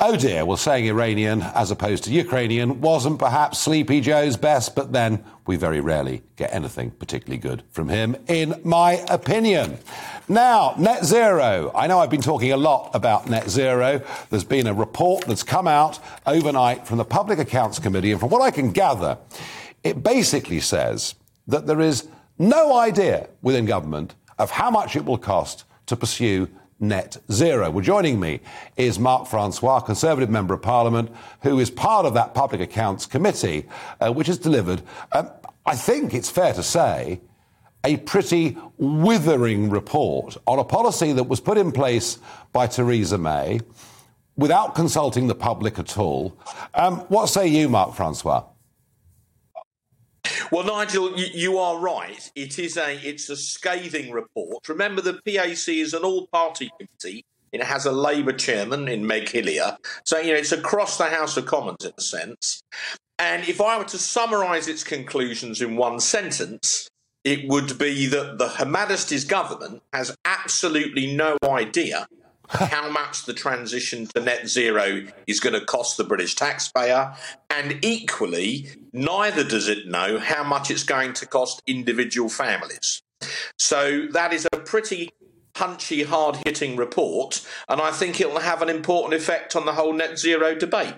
[0.00, 4.92] Oh dear, well, saying Iranian as opposed to Ukrainian wasn't perhaps Sleepy Joe's best, but
[4.92, 9.78] then we very rarely get anything particularly good from him, in my opinion.
[10.28, 11.72] Now, net zero.
[11.74, 14.00] I know I've been talking a lot about net zero.
[14.30, 18.30] There's been a report that's come out overnight from the Public Accounts Committee, and from
[18.30, 19.18] what I can gather,
[19.82, 21.16] it basically says
[21.48, 22.06] that there is
[22.38, 26.48] no idea within government of how much it will cost to pursue
[26.80, 27.70] net zero.
[27.70, 28.40] Well, joining me
[28.76, 31.10] is Mark Francois, Conservative Member of Parliament,
[31.42, 33.66] who is part of that Public Accounts Committee,
[34.00, 35.30] uh, which has delivered, um,
[35.66, 37.20] I think it's fair to say,
[37.84, 42.18] a pretty withering report on a policy that was put in place
[42.52, 43.60] by Theresa May
[44.36, 46.38] without consulting the public at all.
[46.74, 48.44] Um, what say you, Mark Francois?
[50.50, 52.30] Well, Nigel, you, you, are right.
[52.34, 54.68] It is a it's a scathing report.
[54.68, 57.24] Remember, the PAC is an all-party committee.
[57.52, 61.36] It has a Labour chairman in Meg Hillier, so you know it's across the House
[61.36, 62.62] of Commons in a sense.
[63.18, 66.88] And if I were to summarise its conclusions in one sentence,
[67.24, 72.06] it would be that the Her Majesty's government has absolutely no idea
[72.48, 77.14] how much the transition to net zero is going to cost the British taxpayer,
[77.50, 83.02] and equally, neither does it know how much it's going to cost individual families.
[83.58, 85.10] So that is a pretty
[85.54, 89.72] punchy, hard hitting report, and I think it will have an important effect on the
[89.72, 90.94] whole net zero debate.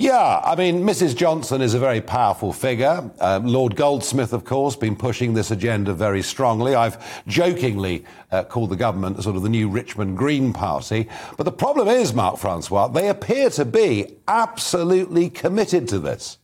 [0.00, 1.14] Yeah, I mean, Mrs.
[1.14, 3.10] Johnson is a very powerful figure.
[3.20, 6.74] Uh, Lord Goldsmith, of course, been pushing this agenda very strongly.
[6.74, 11.06] I've jokingly uh, called the government sort of the new Richmond Green Party.
[11.36, 16.38] But the problem is, Mark Francois, they appear to be absolutely committed to this.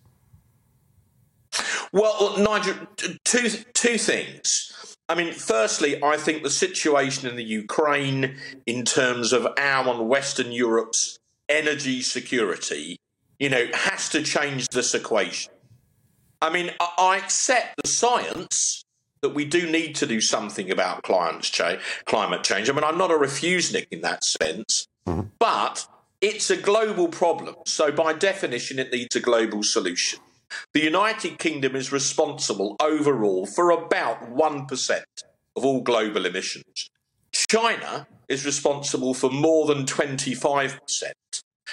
[1.94, 2.74] Well, Nigel,
[3.24, 4.96] two, two things.
[5.08, 10.10] I mean, firstly, I think the situation in the Ukraine, in terms of our and
[10.10, 12.98] Western Europe's energy security,
[13.38, 15.52] you know, has to change this equation.
[16.40, 18.84] I mean, I accept the science
[19.22, 21.80] that we do need to do something about climate change.
[22.04, 22.68] Climate change.
[22.68, 25.28] I mean, I'm not a refusenik in that sense, mm-hmm.
[25.38, 25.86] but
[26.20, 27.56] it's a global problem.
[27.66, 30.20] So, by definition, it needs a global solution.
[30.72, 35.02] The United Kingdom is responsible overall for about 1%
[35.56, 36.90] of all global emissions.
[37.32, 40.78] China is responsible for more than 25%.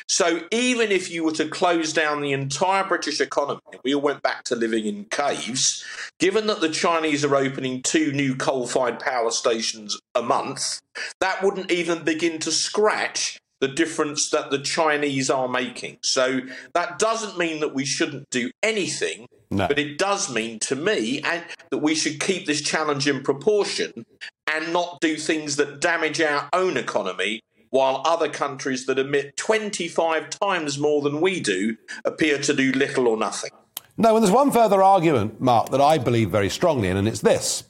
[0.07, 4.21] So even if you were to close down the entire British economy, we all went
[4.21, 5.83] back to living in caves,
[6.19, 10.81] given that the Chinese are opening two new coal fired power stations a month,
[11.19, 15.97] that wouldn't even begin to scratch the difference that the Chinese are making.
[16.01, 16.41] So
[16.73, 19.69] that doesn't mean that we shouldn't do anything, no.
[19.69, 24.05] but it does mean to me and that we should keep this challenge in proportion
[24.53, 27.41] and not do things that damage our own economy
[27.73, 33.07] while other countries that emit 25 times more than we do appear to do little
[33.07, 33.49] or nothing.
[33.97, 37.21] No, and there's one further argument, Mark, that I believe very strongly in, and it's
[37.21, 37.63] this.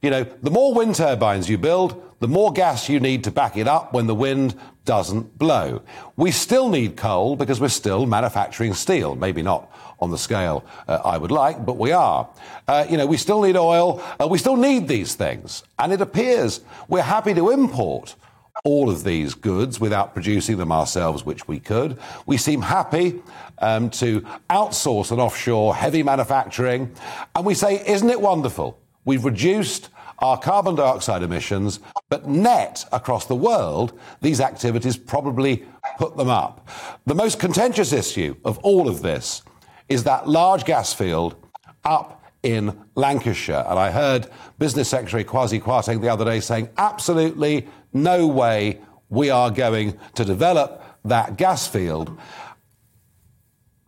[0.00, 3.58] You know, the more wind turbines you build, the more gas you need to back
[3.58, 4.54] it up when the wind
[4.86, 5.82] doesn't blow.
[6.16, 9.14] We still need coal because we're still manufacturing steel.
[9.14, 9.70] Maybe not
[10.00, 12.30] on the scale uh, I would like, but we are.
[12.66, 14.02] Uh, you know, we still need oil.
[14.18, 15.64] Uh, we still need these things.
[15.78, 18.16] And it appears we're happy to import
[18.64, 21.98] all of these goods without producing them ourselves, which we could.
[22.26, 23.22] We seem happy
[23.58, 26.94] um, to outsource and offshore heavy manufacturing.
[27.34, 28.78] And we say, isn't it wonderful?
[29.04, 35.64] We've reduced our carbon dioxide emissions, but net across the world, these activities probably
[35.98, 36.68] put them up.
[37.06, 39.42] The most contentious issue of all of this
[39.88, 41.36] is that large gas field
[41.84, 43.64] up in Lancashire.
[43.68, 44.26] And I heard
[44.58, 50.24] Business Secretary Kwasi Kwarteng the other day saying, absolutely no way we are going to
[50.24, 52.16] develop that gas field.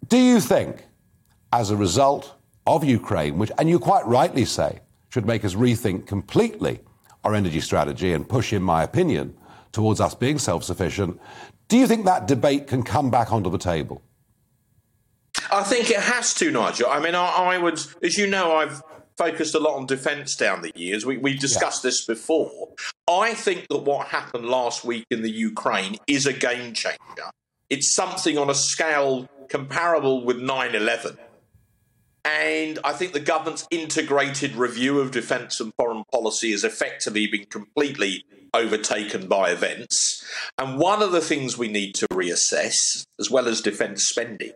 [0.08, 0.84] Do you think,
[1.52, 2.34] as a result
[2.66, 6.80] of Ukraine, which, and you quite rightly say, should make us rethink completely
[7.24, 9.34] our energy strategy and push, in my opinion,
[9.70, 11.20] towards us being self sufficient,
[11.68, 14.02] do you think that debate can come back onto the table?
[15.50, 16.88] I think it has to, Nigel.
[16.88, 18.82] I mean, I, I would, as you know, I've
[19.16, 21.04] focused a lot on defence down the years.
[21.04, 21.88] We, we discussed yeah.
[21.88, 22.68] this before.
[23.08, 27.30] I think that what happened last week in the Ukraine is a game changer.
[27.70, 31.18] It's something on a scale comparable with 9 11.
[32.24, 37.46] And I think the government's integrated review of defence and foreign policy has effectively been
[37.46, 40.24] completely overtaken by events.
[40.58, 44.52] And one of the things we need to reassess, as well as defence spending,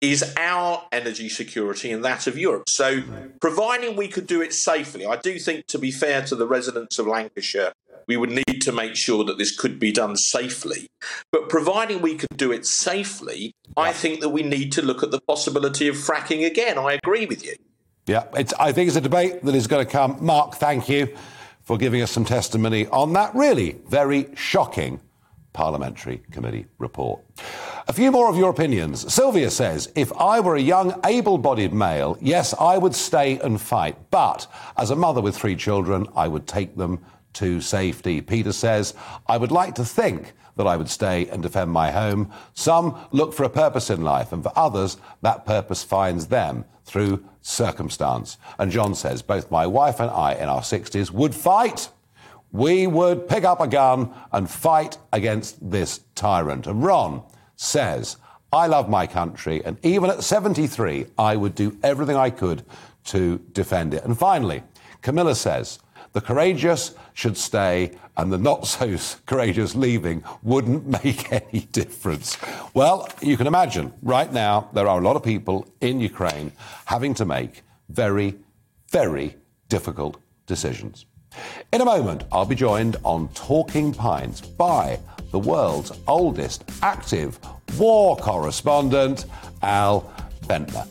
[0.00, 2.68] is our energy security and that of Europe.
[2.68, 3.02] So,
[3.40, 6.98] providing we could do it safely, I do think, to be fair to the residents
[6.98, 7.72] of Lancashire,
[8.06, 10.88] we would need to make sure that this could be done safely.
[11.30, 15.10] But providing we could do it safely, I think that we need to look at
[15.10, 16.78] the possibility of fracking again.
[16.78, 17.54] I agree with you.
[18.06, 18.24] Yeah,
[18.58, 20.16] I think it's a debate that is going to come.
[20.20, 21.16] Mark, thank you
[21.62, 25.00] for giving us some testimony on that really very shocking
[25.52, 27.20] Parliamentary Committee report.
[27.88, 29.12] A few more of your opinions.
[29.12, 33.60] Sylvia says, if I were a young, able bodied male, yes, I would stay and
[33.60, 33.96] fight.
[34.10, 37.00] But as a mother with three children, I would take them
[37.34, 38.20] to safety.
[38.20, 38.94] Peter says,
[39.26, 42.30] I would like to think that I would stay and defend my home.
[42.54, 47.24] Some look for a purpose in life, and for others, that purpose finds them through
[47.40, 48.36] circumstance.
[48.58, 51.88] And John says, both my wife and I in our 60s would fight.
[52.52, 56.66] We would pick up a gun and fight against this tyrant.
[56.66, 57.22] And Ron
[57.56, 58.16] says,
[58.52, 62.64] I love my country, and even at 73, I would do everything I could
[63.04, 64.04] to defend it.
[64.04, 64.64] And finally,
[65.02, 65.78] Camilla says,
[66.12, 72.36] the courageous should stay and the not so courageous leaving wouldn't make any difference.
[72.74, 76.52] Well, you can imagine right now there are a lot of people in Ukraine
[76.86, 78.36] having to make very,
[78.88, 79.36] very
[79.68, 81.06] difficult decisions.
[81.72, 84.98] In a moment, I'll be joined on Talking Pints by
[85.30, 87.38] the world's oldest active
[87.78, 89.26] war correspondent,
[89.62, 90.12] Al
[90.42, 90.84] Venter.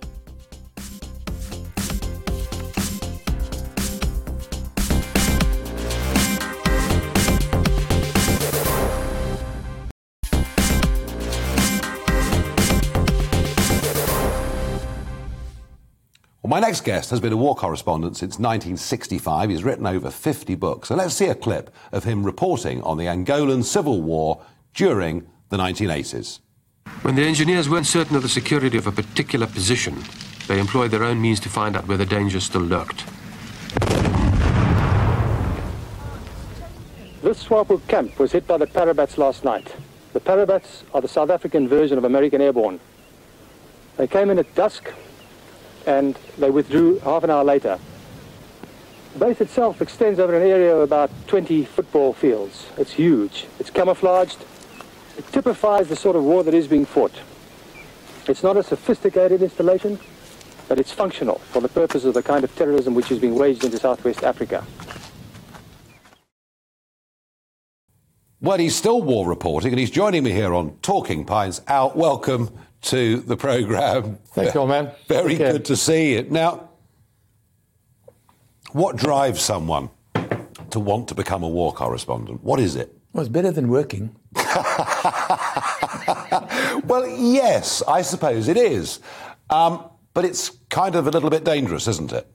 [16.49, 19.51] Well, my next guest has been a war correspondent since 1965.
[19.51, 20.89] He's written over 50 books.
[20.89, 24.41] And let's see a clip of him reporting on the Angolan Civil War
[24.73, 26.39] during the 1980s.
[27.03, 30.03] When the engineers weren't certain of the security of a particular position,
[30.47, 33.05] they employed their own means to find out where the danger still lurked.
[37.21, 39.75] This Swapo camp was hit by the Parabats last night.
[40.13, 42.79] The Parabats are the South African version of American Airborne.
[43.97, 44.91] They came in at dusk
[45.89, 47.79] and they withdrew half an hour later.
[49.13, 52.67] The base itself extends over an area of about 20 football fields.
[52.77, 53.47] It's huge.
[53.59, 54.37] It's camouflaged.
[55.17, 57.19] It typifies the sort of war that is being fought.
[58.27, 59.99] It's not a sophisticated installation,
[60.67, 63.63] but it's functional for the purpose of the kind of terrorism which is being waged
[63.63, 64.63] into Southwest Africa.
[68.41, 71.59] Well, he's still war reporting, and he's joining me here on Talking Pints.
[71.67, 71.97] Out.
[71.97, 72.49] welcome
[72.83, 74.17] to the programme.
[74.27, 74.91] Thank you, man.
[75.09, 76.23] Very good to see you.
[76.29, 76.69] Now,
[78.71, 79.89] what drives someone
[80.69, 82.41] to want to become a war correspondent?
[82.41, 82.97] What is it?
[83.11, 84.15] Well, it's better than working.
[86.85, 89.01] well, yes, I suppose it is.
[89.49, 92.25] Um, but it's kind of a little bit dangerous, isn't it?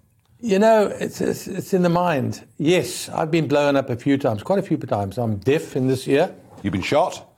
[0.41, 2.47] You know, it's, it's, it's, in the mind.
[2.59, 5.17] Yes, I've been blown up a few times, quite a few times.
[5.19, 6.35] I'm deaf in this year.
[6.63, 7.31] You've been shot?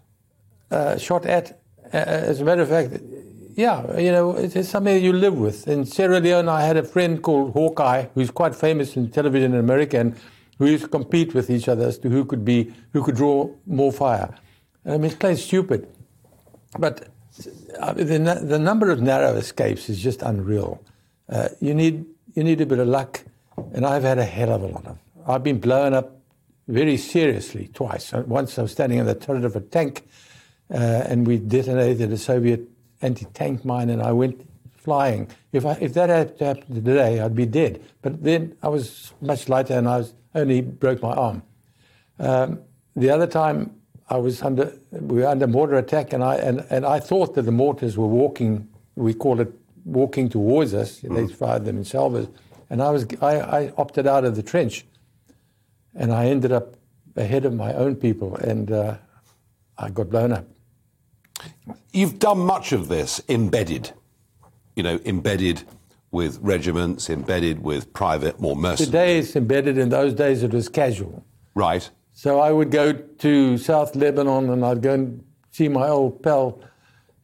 [0.70, 1.61] Uh, shot at
[1.92, 3.02] as a matter of fact,
[3.54, 5.66] yeah, you know, it's something you live with.
[5.66, 9.61] In Sierra Leone, I had a friend called Hawkeye, who's quite famous in television in
[9.61, 10.16] America, and
[10.59, 13.50] we used to compete with each other as to who could be, who could draw
[13.66, 14.35] more fire.
[14.85, 15.88] I mean, it's plain stupid,
[16.78, 17.09] but
[17.80, 20.82] uh, the, the number of narrow escapes is just unreal.
[21.28, 22.04] Uh, you need
[22.37, 23.25] you need a bit of luck,
[23.72, 24.99] and I've had a hell of a lot of.
[25.27, 26.20] I've been blown up
[26.68, 28.12] very seriously twice.
[28.12, 30.07] Once I was standing in the turret of a tank
[30.72, 32.68] uh, and we detonated a Soviet
[33.03, 35.29] anti-tank mine, and I went flying.
[35.53, 37.83] If I, if that had happened today, I'd be dead.
[38.03, 41.42] But then I was much lighter, and I was, only broke my arm.
[42.18, 42.61] Um,
[42.94, 43.75] the other time,
[44.09, 47.42] I was under we were under mortar attack, and I and, and I thought that
[47.42, 48.68] the mortars were walking.
[48.94, 49.53] We call it
[49.87, 51.01] walking towards us.
[51.01, 51.14] Mm.
[51.14, 52.29] They fired them in salvos,
[52.68, 54.85] and I was I, I opted out of the trench,
[55.94, 56.77] and I ended up
[57.16, 58.96] ahead of my own people, and uh,
[59.79, 60.46] I got blown up.
[61.92, 63.92] You've done much of this embedded,
[64.75, 65.62] you know, embedded
[66.11, 68.87] with regiments, embedded with private, more mercenaries.
[68.87, 69.79] Today it's embedded.
[69.79, 71.25] In those days it was casual.
[71.55, 71.88] Right.
[72.12, 76.61] So I would go to South Lebanon and I'd go and see my old pal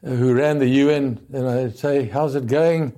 [0.04, 2.92] who ran the UN, and I'd say, "How's it going?"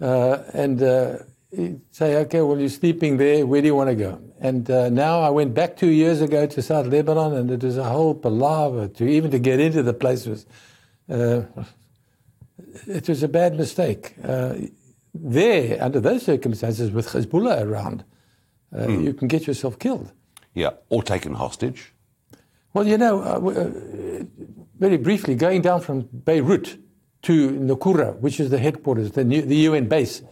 [0.00, 1.18] Uh, and uh,
[1.54, 3.46] he'd say, "Okay, well you're sleeping there.
[3.46, 6.46] Where do you want to go?" And uh, now I went back two years ago
[6.46, 9.94] to South Lebanon, and it was a whole palaver to even to get into the
[9.94, 10.46] place was.
[11.08, 11.42] Uh,
[12.86, 14.14] it was a bad mistake.
[14.24, 14.54] Uh,
[15.14, 18.04] there, under those circumstances, with Hezbollah around,
[18.72, 19.04] mm.
[19.04, 20.10] you can get yourself killed.
[20.54, 21.92] Yeah, or taken hostage.
[22.72, 23.20] Well, you know,
[24.82, 26.76] very briefly, going down from Beirut
[27.22, 30.22] to Naqoura, which is the headquarters, the, new, the UN base,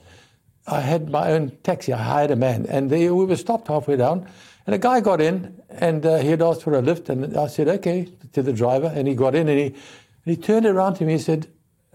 [0.66, 1.92] I had my own taxi.
[1.92, 4.28] I hired a man, and they, we were stopped halfway down.
[4.66, 7.46] And a guy got in, and uh, he had asked for a lift, and I
[7.46, 9.76] said, "Okay," to the driver, and he got in, and he, and
[10.24, 11.46] he turned around to me and said,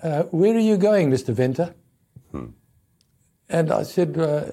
[0.01, 1.34] uh, "Where are you going, Mr.
[1.34, 1.76] Venter?"
[2.32, 2.45] Hmm.
[3.49, 4.51] And I said, uh,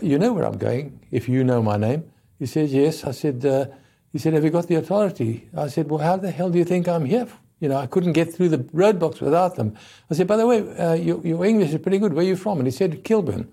[0.00, 2.04] "You know where I'm going, if you know my name."
[2.38, 3.66] He said, "Yes." I said, uh,
[4.12, 6.64] "He said, have you got the authority?" I said, "Well, how the hell do you
[6.64, 7.28] think I'm here?"
[7.62, 9.76] You know, I couldn't get through the roadblocks without them.
[10.10, 12.12] I said, by the way, uh, your, your, English is pretty good.
[12.12, 12.58] Where are you from?
[12.58, 13.52] And he said, Kilburn.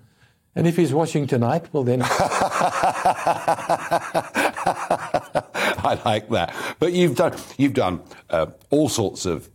[0.55, 2.01] And if he's watching tonight, well then.
[5.81, 6.55] I like that.
[6.79, 8.01] But you've done you've done
[8.31, 9.47] uh, all sorts of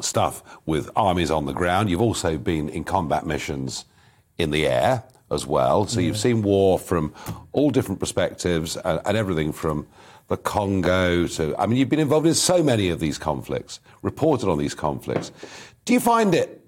[0.00, 1.88] stuff with armies on the ground.
[1.88, 3.86] You've also been in combat missions
[4.36, 5.86] in the air as well.
[5.86, 7.14] So you've seen war from
[7.52, 9.86] all different perspectives and, and everything from
[10.30, 11.56] the Congo to.
[11.58, 15.32] I mean, you've been involved in so many of these conflicts, reported on these conflicts.
[15.84, 16.64] Do you find it?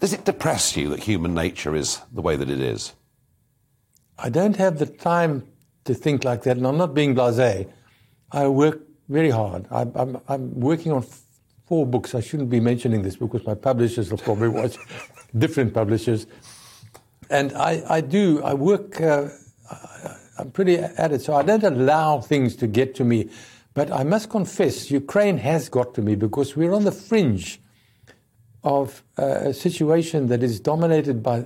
[0.00, 2.92] Does it depress you that human nature is the way that it is?
[4.18, 5.46] I don't have the time
[5.86, 7.70] to think like that, and I'm not being blasé.
[8.30, 9.66] I work very hard.
[9.70, 11.06] I, I'm, I'm working on
[11.64, 12.14] four books.
[12.14, 14.76] I shouldn't be mentioning this because my publishers will probably watch,
[15.38, 16.26] different publishers.
[17.30, 19.28] And I, I do, I work, uh,
[20.38, 23.30] I'm pretty at it, so I don't allow things to get to me.
[23.74, 27.60] But I must confess, Ukraine has got to me because we're on the fringe
[28.64, 31.44] of uh, a situation that is dominated by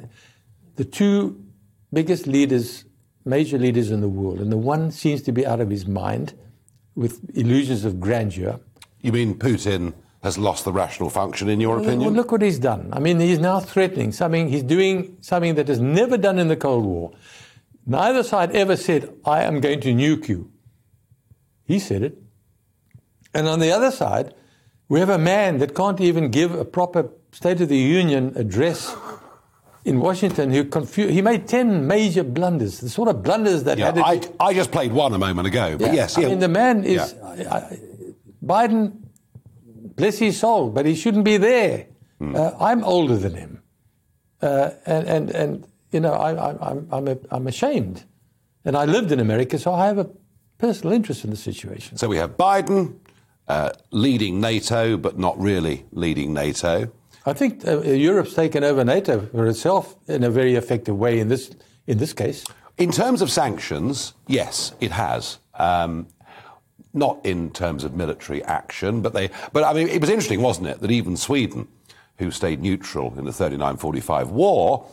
[0.76, 1.44] the two
[1.92, 2.84] biggest leaders,
[3.24, 6.34] major leaders in the world, and the one seems to be out of his mind
[6.94, 8.60] with illusions of grandeur.
[9.00, 12.00] You mean Putin has lost the rational function, in your opinion?
[12.00, 12.90] Well, look what he's done.
[12.92, 14.48] I mean, he's now threatening something.
[14.48, 17.12] He's doing something that is never done in the Cold War.
[17.90, 20.52] Neither side ever said, "I am going to nuke you."
[21.64, 22.18] He said it.
[23.34, 24.34] And on the other side,
[24.88, 28.94] we have a man that can't even give a proper State of the Union address
[29.84, 31.12] in Washington who confused.
[31.12, 33.98] He made 10 major blunders, the sort of blunders that yeah, had.
[33.98, 36.28] I, I just played one a moment ago, but yes, I yeah.
[36.28, 37.14] mean, the man is.
[37.16, 37.26] Yeah.
[37.26, 37.78] I, I,
[38.44, 38.98] Biden,
[39.96, 41.86] bless his soul, but he shouldn't be there.
[42.18, 42.34] Hmm.
[42.34, 43.62] Uh, I'm older than him.
[44.42, 48.04] Uh, and, and, and, you know, I, I, I'm, I'm, a, I'm ashamed.
[48.64, 50.08] And I lived in America, so I have a
[50.58, 51.96] personal interest in the situation.
[51.96, 52.96] So we have Biden
[53.48, 56.92] uh, leading NATO, but not really leading NATO.
[57.26, 61.28] I think uh, Europe's taken over NATO for itself in a very effective way in
[61.28, 61.50] this,
[61.86, 62.44] in this case.
[62.78, 65.38] In terms of sanctions, yes, it has.
[65.54, 66.06] Um,
[66.92, 69.30] not in terms of military action, but they.
[69.52, 71.68] But I mean, it was interesting, wasn't it, that even Sweden,
[72.18, 74.86] who stayed neutral in the 39-45 war,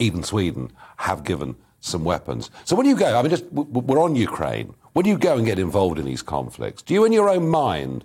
[0.00, 2.50] even Sweden have given some weapons.
[2.64, 4.74] So when you go, I mean, just we're on Ukraine.
[4.92, 7.48] When do you go and get involved in these conflicts, do you, in your own
[7.48, 8.04] mind,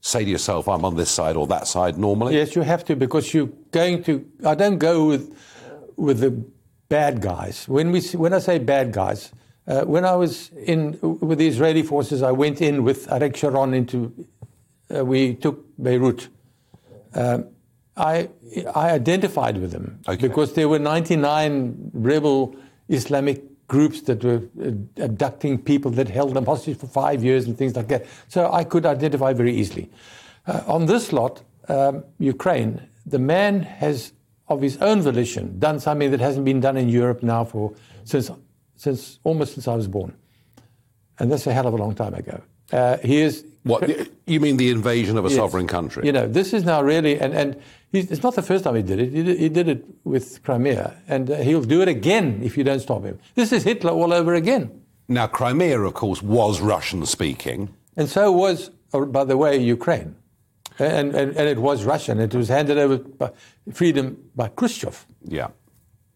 [0.00, 1.98] say to yourself, "I'm on this side or that side"?
[1.98, 4.26] Normally, Yes, you have to because you're going to.
[4.44, 5.36] I don't go with
[5.96, 6.32] with the
[6.88, 7.68] bad guys.
[7.68, 9.32] When we when I say bad guys,
[9.66, 13.72] uh, when I was in with the Israeli forces, I went in with Arik Sharon
[13.74, 14.26] into.
[14.94, 16.28] Uh, we took Beirut.
[17.14, 17.46] Um,
[17.96, 18.28] I
[18.74, 22.54] I identified with them because there were 99 rebel
[22.88, 24.70] Islamic groups that were uh,
[25.02, 28.06] abducting people that held them hostage for five years and things like that.
[28.28, 29.90] So I could identify very easily.
[30.46, 34.12] Uh, on this lot, um, Ukraine, the man has,
[34.48, 37.74] of his own volition, done something that hasn't been done in Europe now for
[38.04, 38.30] since
[38.76, 40.14] since almost since I was born,
[41.18, 42.42] and that's a hell of a long time ago.
[42.72, 43.44] Uh, he is.
[43.62, 43.90] What
[44.26, 45.36] you mean the invasion of a Yes.
[45.38, 46.06] sovereign country?
[46.06, 47.56] You know, this is now really, and, and
[47.90, 49.12] he's, it's not the first time he did it.
[49.12, 52.62] He did, he did it with Crimea, and uh, he'll do it again if you
[52.62, 53.18] don't stop him.
[53.34, 54.70] This is Hitler all over again.
[55.08, 57.74] Now, Crimea, of course, was Russian speaking.
[57.96, 60.14] And so was, uh, by the way, Ukraine.
[60.78, 62.20] And, and, and it was Russian.
[62.20, 63.32] It was handed over by
[63.72, 65.06] freedom by Khrushchev.
[65.24, 65.48] Yeah,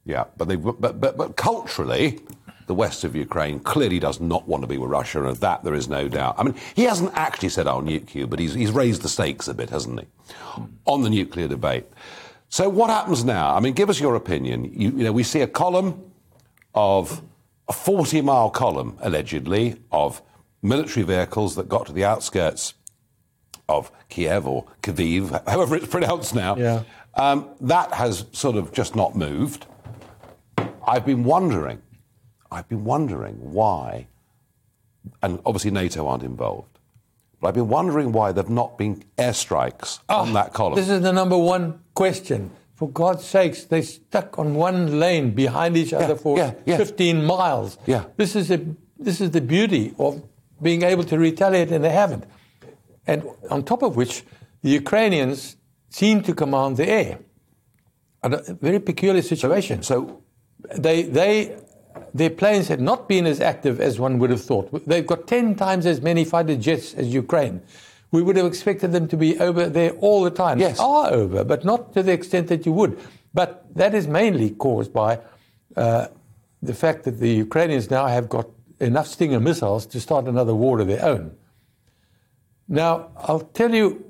[0.04, 2.20] yeah, but they, but, but, but culturally,
[2.70, 5.64] the west of Ukraine clearly does not want to be with Russia, and of that
[5.64, 6.36] there is no doubt.
[6.38, 9.48] I mean, he hasn't actually said I'll nuke you, but he's, he's raised the stakes
[9.48, 10.06] a bit, hasn't he,
[10.86, 11.86] on the nuclear debate.
[12.48, 13.56] So what happens now?
[13.56, 14.66] I mean, give us your opinion.
[14.66, 16.12] You, you know, we see a column
[16.72, 17.20] of
[17.68, 20.22] a 40-mile column, allegedly, of
[20.62, 22.74] military vehicles that got to the outskirts
[23.68, 26.54] of Kiev or Kyiv, however it's pronounced now.
[26.54, 26.84] Yeah.
[27.14, 29.66] Um, that has sort of just not moved.
[30.86, 31.82] I've been wondering,
[32.50, 34.06] I've been wondering why,
[35.22, 36.78] and obviously NATO aren't involved,
[37.40, 40.74] but I've been wondering why there've not been airstrikes ah, on that column.
[40.76, 42.50] This is the number one question.
[42.74, 46.78] For God's sakes, they stuck on one lane behind each other for yeah, yeah.
[46.78, 47.76] 15 miles.
[47.86, 48.04] Yeah.
[48.16, 48.64] This is, a,
[48.98, 50.22] this is the beauty of
[50.62, 52.24] being able to retaliate, and they haven't.
[53.06, 54.24] And on top of which,
[54.62, 55.56] the Ukrainians
[55.90, 57.18] seem to command the air.
[58.22, 59.82] A very peculiar situation.
[59.82, 60.22] So
[60.76, 61.56] they, they,
[62.14, 64.86] their planes have not been as active as one would have thought.
[64.86, 67.62] They've got 10 times as many fighter jets as Ukraine.
[68.10, 70.58] We would have expected them to be over there all the time.
[70.58, 70.78] Yes.
[70.78, 72.98] They are over, but not to the extent that you would.
[73.32, 75.20] But that is mainly caused by
[75.76, 76.08] uh,
[76.62, 78.48] the fact that the Ukrainians now have got
[78.80, 81.36] enough Stinger missiles to start another war of their own.
[82.68, 84.04] Now, I'll tell you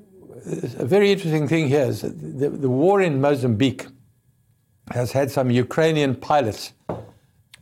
[0.77, 3.85] a very interesting thing here is that the, the war in Mozambique
[4.91, 6.73] has had some Ukrainian pilots.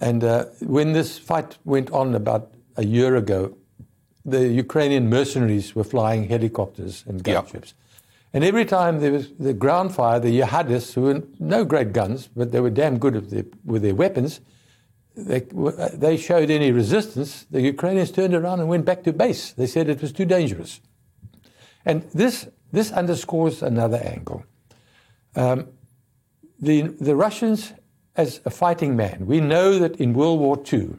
[0.01, 3.57] And uh, when this fight went on about a year ago,
[4.25, 7.73] the Ukrainian mercenaries were flying helicopters and gunships.
[8.33, 12.29] And every time there was the ground fire, the jihadists, who were no great guns,
[12.35, 14.39] but they were damn good with their, with their weapons,
[15.15, 15.39] they,
[15.93, 17.45] they showed any resistance.
[17.49, 19.51] The Ukrainians turned around and went back to base.
[19.51, 20.79] They said it was too dangerous.
[21.85, 24.45] And this, this underscores another angle.
[25.35, 25.69] Um,
[26.59, 27.73] the, the Russians,
[28.19, 30.89] as a fighting man, we know that in World War II,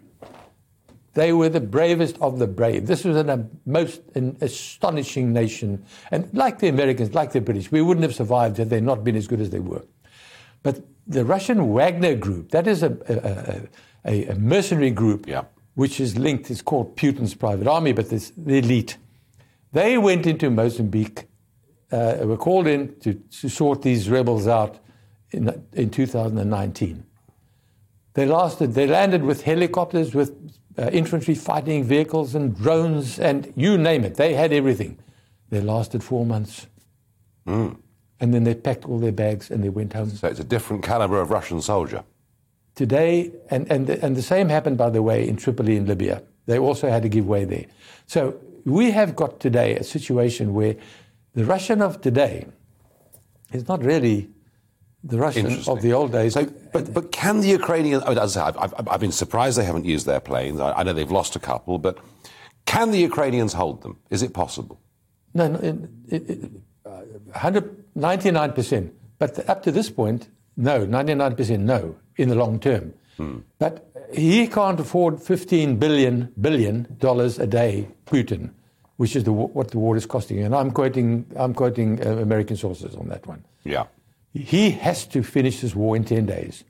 [1.12, 2.86] they were the bravest of the brave.
[2.86, 5.84] This was an, a most an astonishing nation.
[6.10, 9.16] And like the Americans, like the British, we wouldn't have survived had they not been
[9.16, 9.84] as good as they were.
[10.62, 13.68] But the Russian Wagner group, that is a,
[14.04, 15.44] a, a, mercenary group, Yeah.
[15.74, 18.96] which is linked, it's called Putin's private army, but it's the elite.
[19.72, 21.26] They went into Mozambique,
[21.92, 24.78] uh, were called in to, to sort these rebels out
[25.32, 27.04] in, in 2019.
[28.14, 30.34] They lasted, they landed with helicopters, with
[30.76, 34.16] uh, infantry fighting vehicles and drones, and you name it.
[34.16, 34.98] They had everything.
[35.50, 36.66] They lasted four months.
[38.20, 40.10] And then they packed all their bags and they went home.
[40.10, 42.04] So it's a different caliber of Russian soldier.
[42.74, 46.22] Today, and, and, and the same happened, by the way, in Tripoli in Libya.
[46.46, 47.66] They also had to give way there.
[48.06, 50.76] So we have got today a situation where
[51.34, 52.46] the Russian of today
[53.52, 54.30] is not really
[55.02, 56.34] the Russian of the old days.
[56.34, 59.12] So, but, but can the Ukrainians, I mean, as I say, I've, I've, I've been
[59.12, 60.60] surprised they haven't used their planes.
[60.60, 61.98] I, I know they've lost a couple, but
[62.66, 63.98] can the Ukrainians hold them?
[64.10, 64.80] Is it possible?
[65.34, 65.76] No, no it,
[66.08, 66.50] it, it,
[66.84, 67.60] uh,
[67.96, 68.90] 99%.
[69.18, 72.94] But up to this point, no, 99% no, in the long term.
[73.58, 78.50] But he can't afford 15 billion, billion dollars a day, Putin,
[78.96, 80.40] which is the, what the war is costing.
[80.40, 83.44] And I'm quoting, I'm quoting uh, American sources on that one.
[83.64, 83.84] Yeah.
[84.32, 86.64] He has to finish this war in 10 days.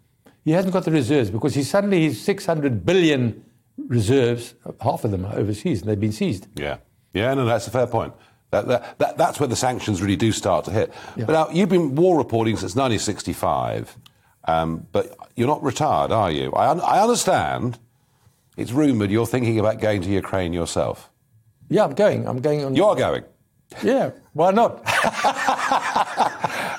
[0.45, 3.45] He hasn't got the reserves because he suddenly has 600 billion
[3.77, 6.47] reserves, half of them are overseas, and they've been seized.
[6.59, 6.79] Yeah.
[7.13, 8.15] Yeah, no, that's a fair point.
[8.51, 10.93] That, that, that, that's where the sanctions really do start to hit.
[11.17, 11.25] Yeah.
[11.27, 13.97] But now, you've been war reporting since 1965,
[14.45, 16.53] um, but you're not retired, are you?
[16.53, 17.79] I, un- I understand
[18.57, 21.11] it's rumoured you're thinking about going to Ukraine yourself.
[21.69, 22.27] Yeah, I'm going.
[22.27, 22.75] I'm going on.
[22.75, 23.25] You're going.
[23.83, 24.83] Yeah, why not?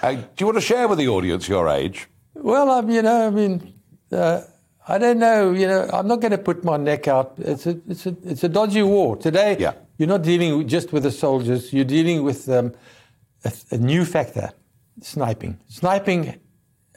[0.02, 2.08] Uh, do you want to share with the audience your age?
[2.34, 3.74] Well, um, you know, I mean,
[4.12, 4.42] uh,
[4.88, 5.52] I don't know.
[5.52, 7.34] You know, I'm not going to put my neck out.
[7.38, 9.58] It's a, it's a, it's a dodgy war today.
[9.60, 9.74] Yeah.
[9.98, 11.72] You're not dealing just with the soldiers.
[11.72, 12.74] You're dealing with um,
[13.46, 14.50] a, a new factor:
[15.02, 15.60] sniping.
[15.68, 16.40] Sniping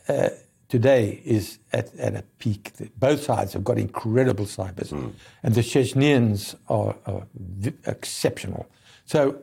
[0.08, 0.30] uh,
[0.70, 2.72] today is at, at a peak.
[2.98, 8.66] Both sides have got incredible snipers, and the Chechens are, are v- exceptional.
[9.04, 9.38] So,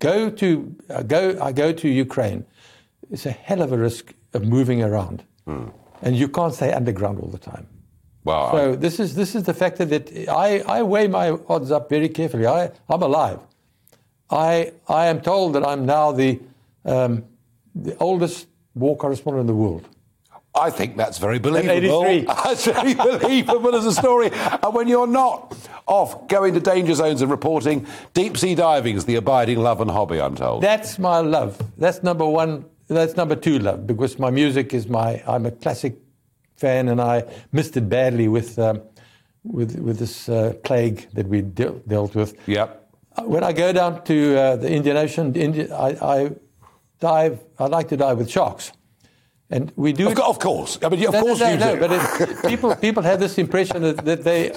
[0.00, 1.38] go to uh, go.
[1.40, 2.44] I go to Ukraine.
[3.10, 7.28] It's a hell of a risk of moving around, and you can't stay underground all
[7.28, 7.66] the time.
[8.24, 11.88] Well, So this is this is the factor that I, I weigh my odds up
[11.88, 12.46] very carefully.
[12.46, 13.38] I I'm alive.
[14.30, 16.40] I I am told that I'm now the
[16.84, 17.24] um,
[17.74, 19.88] the oldest war correspondent in the world.
[20.56, 22.04] I think that's very believable.
[22.06, 22.24] 83.
[22.44, 24.30] That's very believable as a story.
[24.32, 25.54] And when you're not
[25.86, 29.90] off going to danger zones and reporting, deep sea diving is the abiding love and
[29.90, 30.62] hobby, I'm told.
[30.62, 31.60] That's my love.
[31.76, 32.64] That's number one.
[32.88, 35.22] That's number two love because my music is my.
[35.26, 35.96] I'm a classic
[36.56, 38.80] fan, and I missed it badly with um,
[39.44, 42.36] with with this uh, plague that we deal dealt with.
[42.46, 42.68] Yep.
[43.16, 46.30] Uh, When I go down to uh, the Indian Ocean, the Indi- I, I
[47.00, 47.40] dive.
[47.58, 48.70] I like to dive with sharks,
[49.50, 50.06] and we do.
[50.06, 50.78] Of, it- of course.
[50.80, 51.80] I mean, of no, course no, you no, do.
[51.80, 54.52] but it, people people have this impression that, that they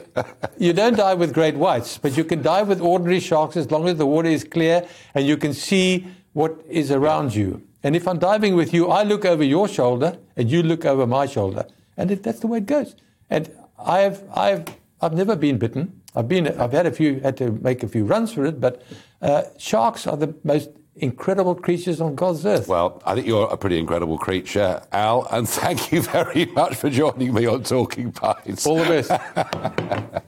[0.59, 3.87] you don't dive with great whites, but you can dive with ordinary sharks as long
[3.89, 7.63] as the water is clear and you can see what is around you.
[7.83, 11.07] And if I'm diving with you, I look over your shoulder and you look over
[11.07, 11.65] my shoulder,
[11.95, 12.95] and that's the way it goes.
[13.29, 14.65] And I've I've
[15.01, 16.01] I've never been bitten.
[16.15, 18.81] I've been I've had a few had to make a few runs for it, but
[19.21, 22.67] uh, sharks are the most incredible creatures on God's earth.
[22.67, 26.89] Well, I think you're a pretty incredible creature, Al, and thank you very much for
[26.89, 28.67] joining me on Talking Pints.
[28.67, 29.05] All the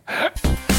[0.07, 0.67] best.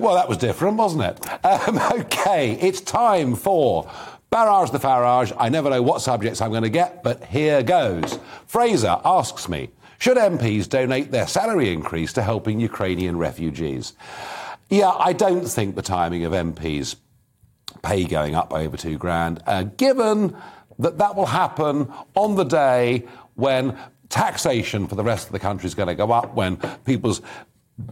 [0.00, 1.44] well, that was different, wasn't it?
[1.44, 3.90] Um, okay, it's time for
[4.30, 5.32] Barrage the Farage.
[5.38, 8.18] I never know what subjects I'm going to get, but here goes.
[8.46, 13.94] Fraser asks me Should MPs donate their salary increase to helping Ukrainian refugees?
[14.68, 16.96] Yeah, I don't think the timing of MPs'
[17.82, 20.36] pay going up by over two grand, uh, given
[20.78, 23.76] that that will happen on the day when
[24.08, 27.20] taxation for the rest of the country is going to go up, when people's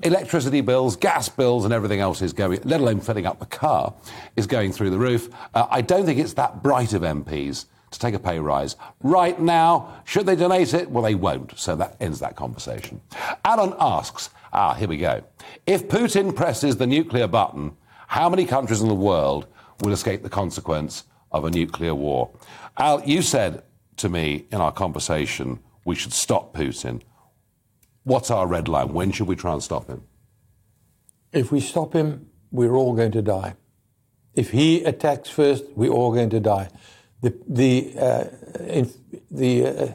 [0.03, 3.95] electricity bills, gas bills, and everything else is going, let alone filling up the car,
[4.37, 5.29] is going through the roof.
[5.55, 8.77] Uh, I don't think it's that bright of MPs to take a pay rise.
[9.01, 10.91] Right now, should they donate it?
[10.91, 11.59] Well, they won't.
[11.59, 13.01] So that ends that conversation.
[13.45, 15.23] Alan asks, ah, here we go.
[15.67, 17.77] If Putin presses the nuclear button,
[18.09, 19.47] how many countries in the world
[19.83, 22.31] will escape the consequence of a nuclear war?
[22.77, 23.63] Al, you said
[23.99, 27.01] to me in our conversation we should stop Putin.
[28.07, 28.93] What's our red line?
[28.93, 30.05] When should we try and stop him?
[31.33, 33.57] If we stop him, we're all going to die.
[34.33, 36.69] If he attacks first, we're all going to die.
[37.23, 38.85] The, the, uh,
[39.29, 39.93] the uh,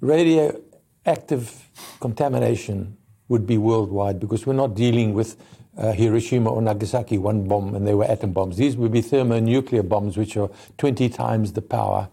[0.00, 2.96] radioactive contamination
[3.28, 5.36] would be worldwide because we're not dealing with
[5.78, 8.56] uh, Hiroshima or Nagasaki, one bomb, and they were atom bombs.
[8.56, 12.08] These would be thermonuclear bombs, which are 20 times the power.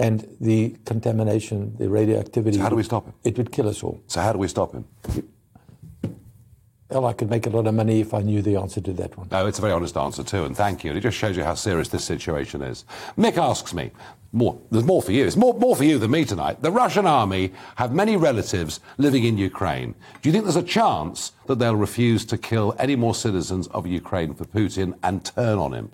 [0.00, 2.56] And the contamination, the radioactivity.
[2.56, 3.12] So how do we stop him?
[3.22, 4.02] It would kill us all.
[4.06, 4.86] So how do we stop him?
[6.88, 9.16] Well, I could make a lot of money if I knew the answer to that
[9.16, 9.28] one.
[9.30, 10.90] No, it's a very honest answer too, and thank you.
[10.90, 12.84] And it just shows you how serious this situation is.
[13.16, 13.92] Mick asks me,
[14.32, 15.26] more, there's more for you.
[15.26, 16.62] It's more, more for you than me tonight.
[16.62, 19.94] The Russian army have many relatives living in Ukraine.
[20.22, 23.86] Do you think there's a chance that they'll refuse to kill any more citizens of
[23.86, 25.92] Ukraine for Putin and turn on him?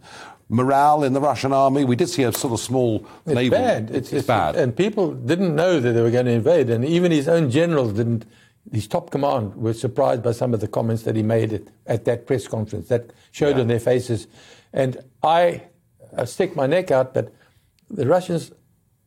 [0.49, 3.59] Morale in the Russian army, we did see a sort of small it's naval.
[3.59, 3.90] Bad.
[3.90, 4.55] It's, it's, bad.
[4.55, 7.94] And people didn't know that they were going to invade, and even his own generals
[7.94, 8.26] didn't
[8.72, 12.05] his top command were surprised by some of the comments that he made at, at
[12.05, 13.62] that press conference that showed yeah.
[13.62, 14.26] on their faces.
[14.72, 15.62] And I,
[16.16, 17.32] I stick my neck out that
[17.88, 18.53] the Russians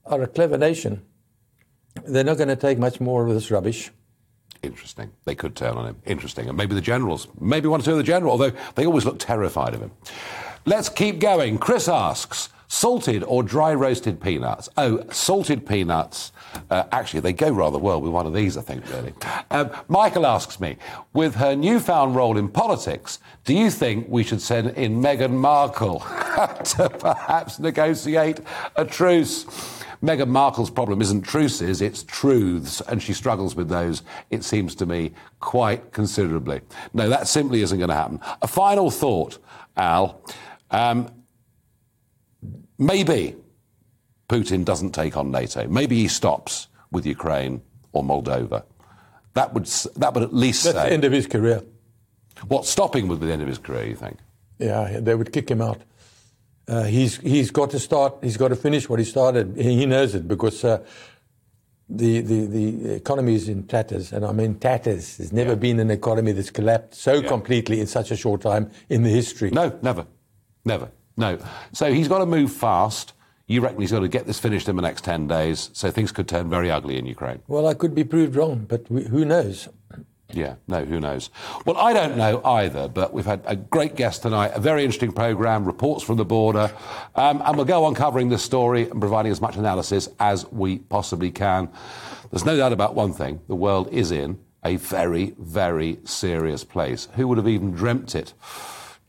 [0.05, 1.05] are a clever nation.
[2.05, 3.91] They're not going to take much more of this rubbish.
[4.63, 5.11] Interesting.
[5.25, 6.01] They could turn on him.
[6.05, 6.47] Interesting.
[6.47, 9.19] And maybe the generals, maybe one or two of the general, although they always look
[9.19, 9.91] terrified of him.
[10.69, 11.57] Let's keep going.
[11.57, 14.69] Chris asks, salted or dry roasted peanuts?
[14.77, 16.31] Oh, salted peanuts
[16.69, 19.13] uh, actually, they go rather well with one of these, I think, really.
[19.49, 20.77] Um, Michael asks me,
[21.11, 25.99] with her newfound role in politics, do you think we should send in Meghan Markle
[26.65, 28.39] to perhaps negotiate
[28.75, 29.45] a truce?
[30.03, 34.85] Meghan Markle's problem isn't truces, it's truths, and she struggles with those, it seems to
[34.85, 36.61] me, quite considerably.
[36.93, 38.19] No, that simply isn't going to happen.
[38.43, 39.39] A final thought,
[39.75, 40.21] Al.
[40.71, 41.09] Um,
[42.77, 43.35] maybe
[44.27, 45.67] Putin doesn't take on NATO.
[45.67, 47.61] Maybe he stops with Ukraine
[47.91, 48.63] or Moldova.
[49.33, 49.65] That would,
[49.95, 50.89] that would at least That's say.
[50.89, 51.63] the end of his career.
[52.47, 54.17] What, stopping would be the end of his career, you think?
[54.59, 55.81] Yeah, they would kick him out.
[56.67, 59.55] Uh, he's, he's got to start, he's got to finish what he started.
[59.57, 60.83] He knows it because uh,
[61.89, 65.17] the, the, the economy is in tatters, and I mean tatters.
[65.17, 65.55] There's never yeah.
[65.55, 67.27] been an economy that's collapsed so yeah.
[67.27, 69.49] completely in such a short time in the history.
[69.49, 70.05] No, never.
[70.69, 70.91] Never.
[71.17, 71.39] No.
[71.73, 73.13] So he's got to move fast.
[73.47, 76.11] You reckon he's going to get this finished in the next 10 days, so things
[76.11, 77.41] could turn very ugly in Ukraine?
[77.47, 79.67] Well, I could be proved wrong, but who knows?
[80.31, 81.31] Yeah, no, who knows?
[81.65, 85.11] Well, I don't know either, but we've had a great guest tonight, a very interesting
[85.11, 86.71] programme, reports from the border,
[87.15, 90.77] um, and we'll go on covering this story and providing as much analysis as we
[90.77, 91.69] possibly can.
[92.29, 97.07] There's no doubt about one thing the world is in a very, very serious place.
[97.15, 98.35] Who would have even dreamt it?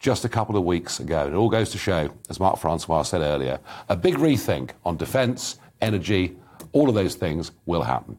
[0.01, 1.27] Just a couple of weeks ago.
[1.27, 5.59] It all goes to show, as Mark Francois said earlier, a big rethink on defence,
[5.81, 6.37] energy,
[6.73, 8.19] all of those things will happen.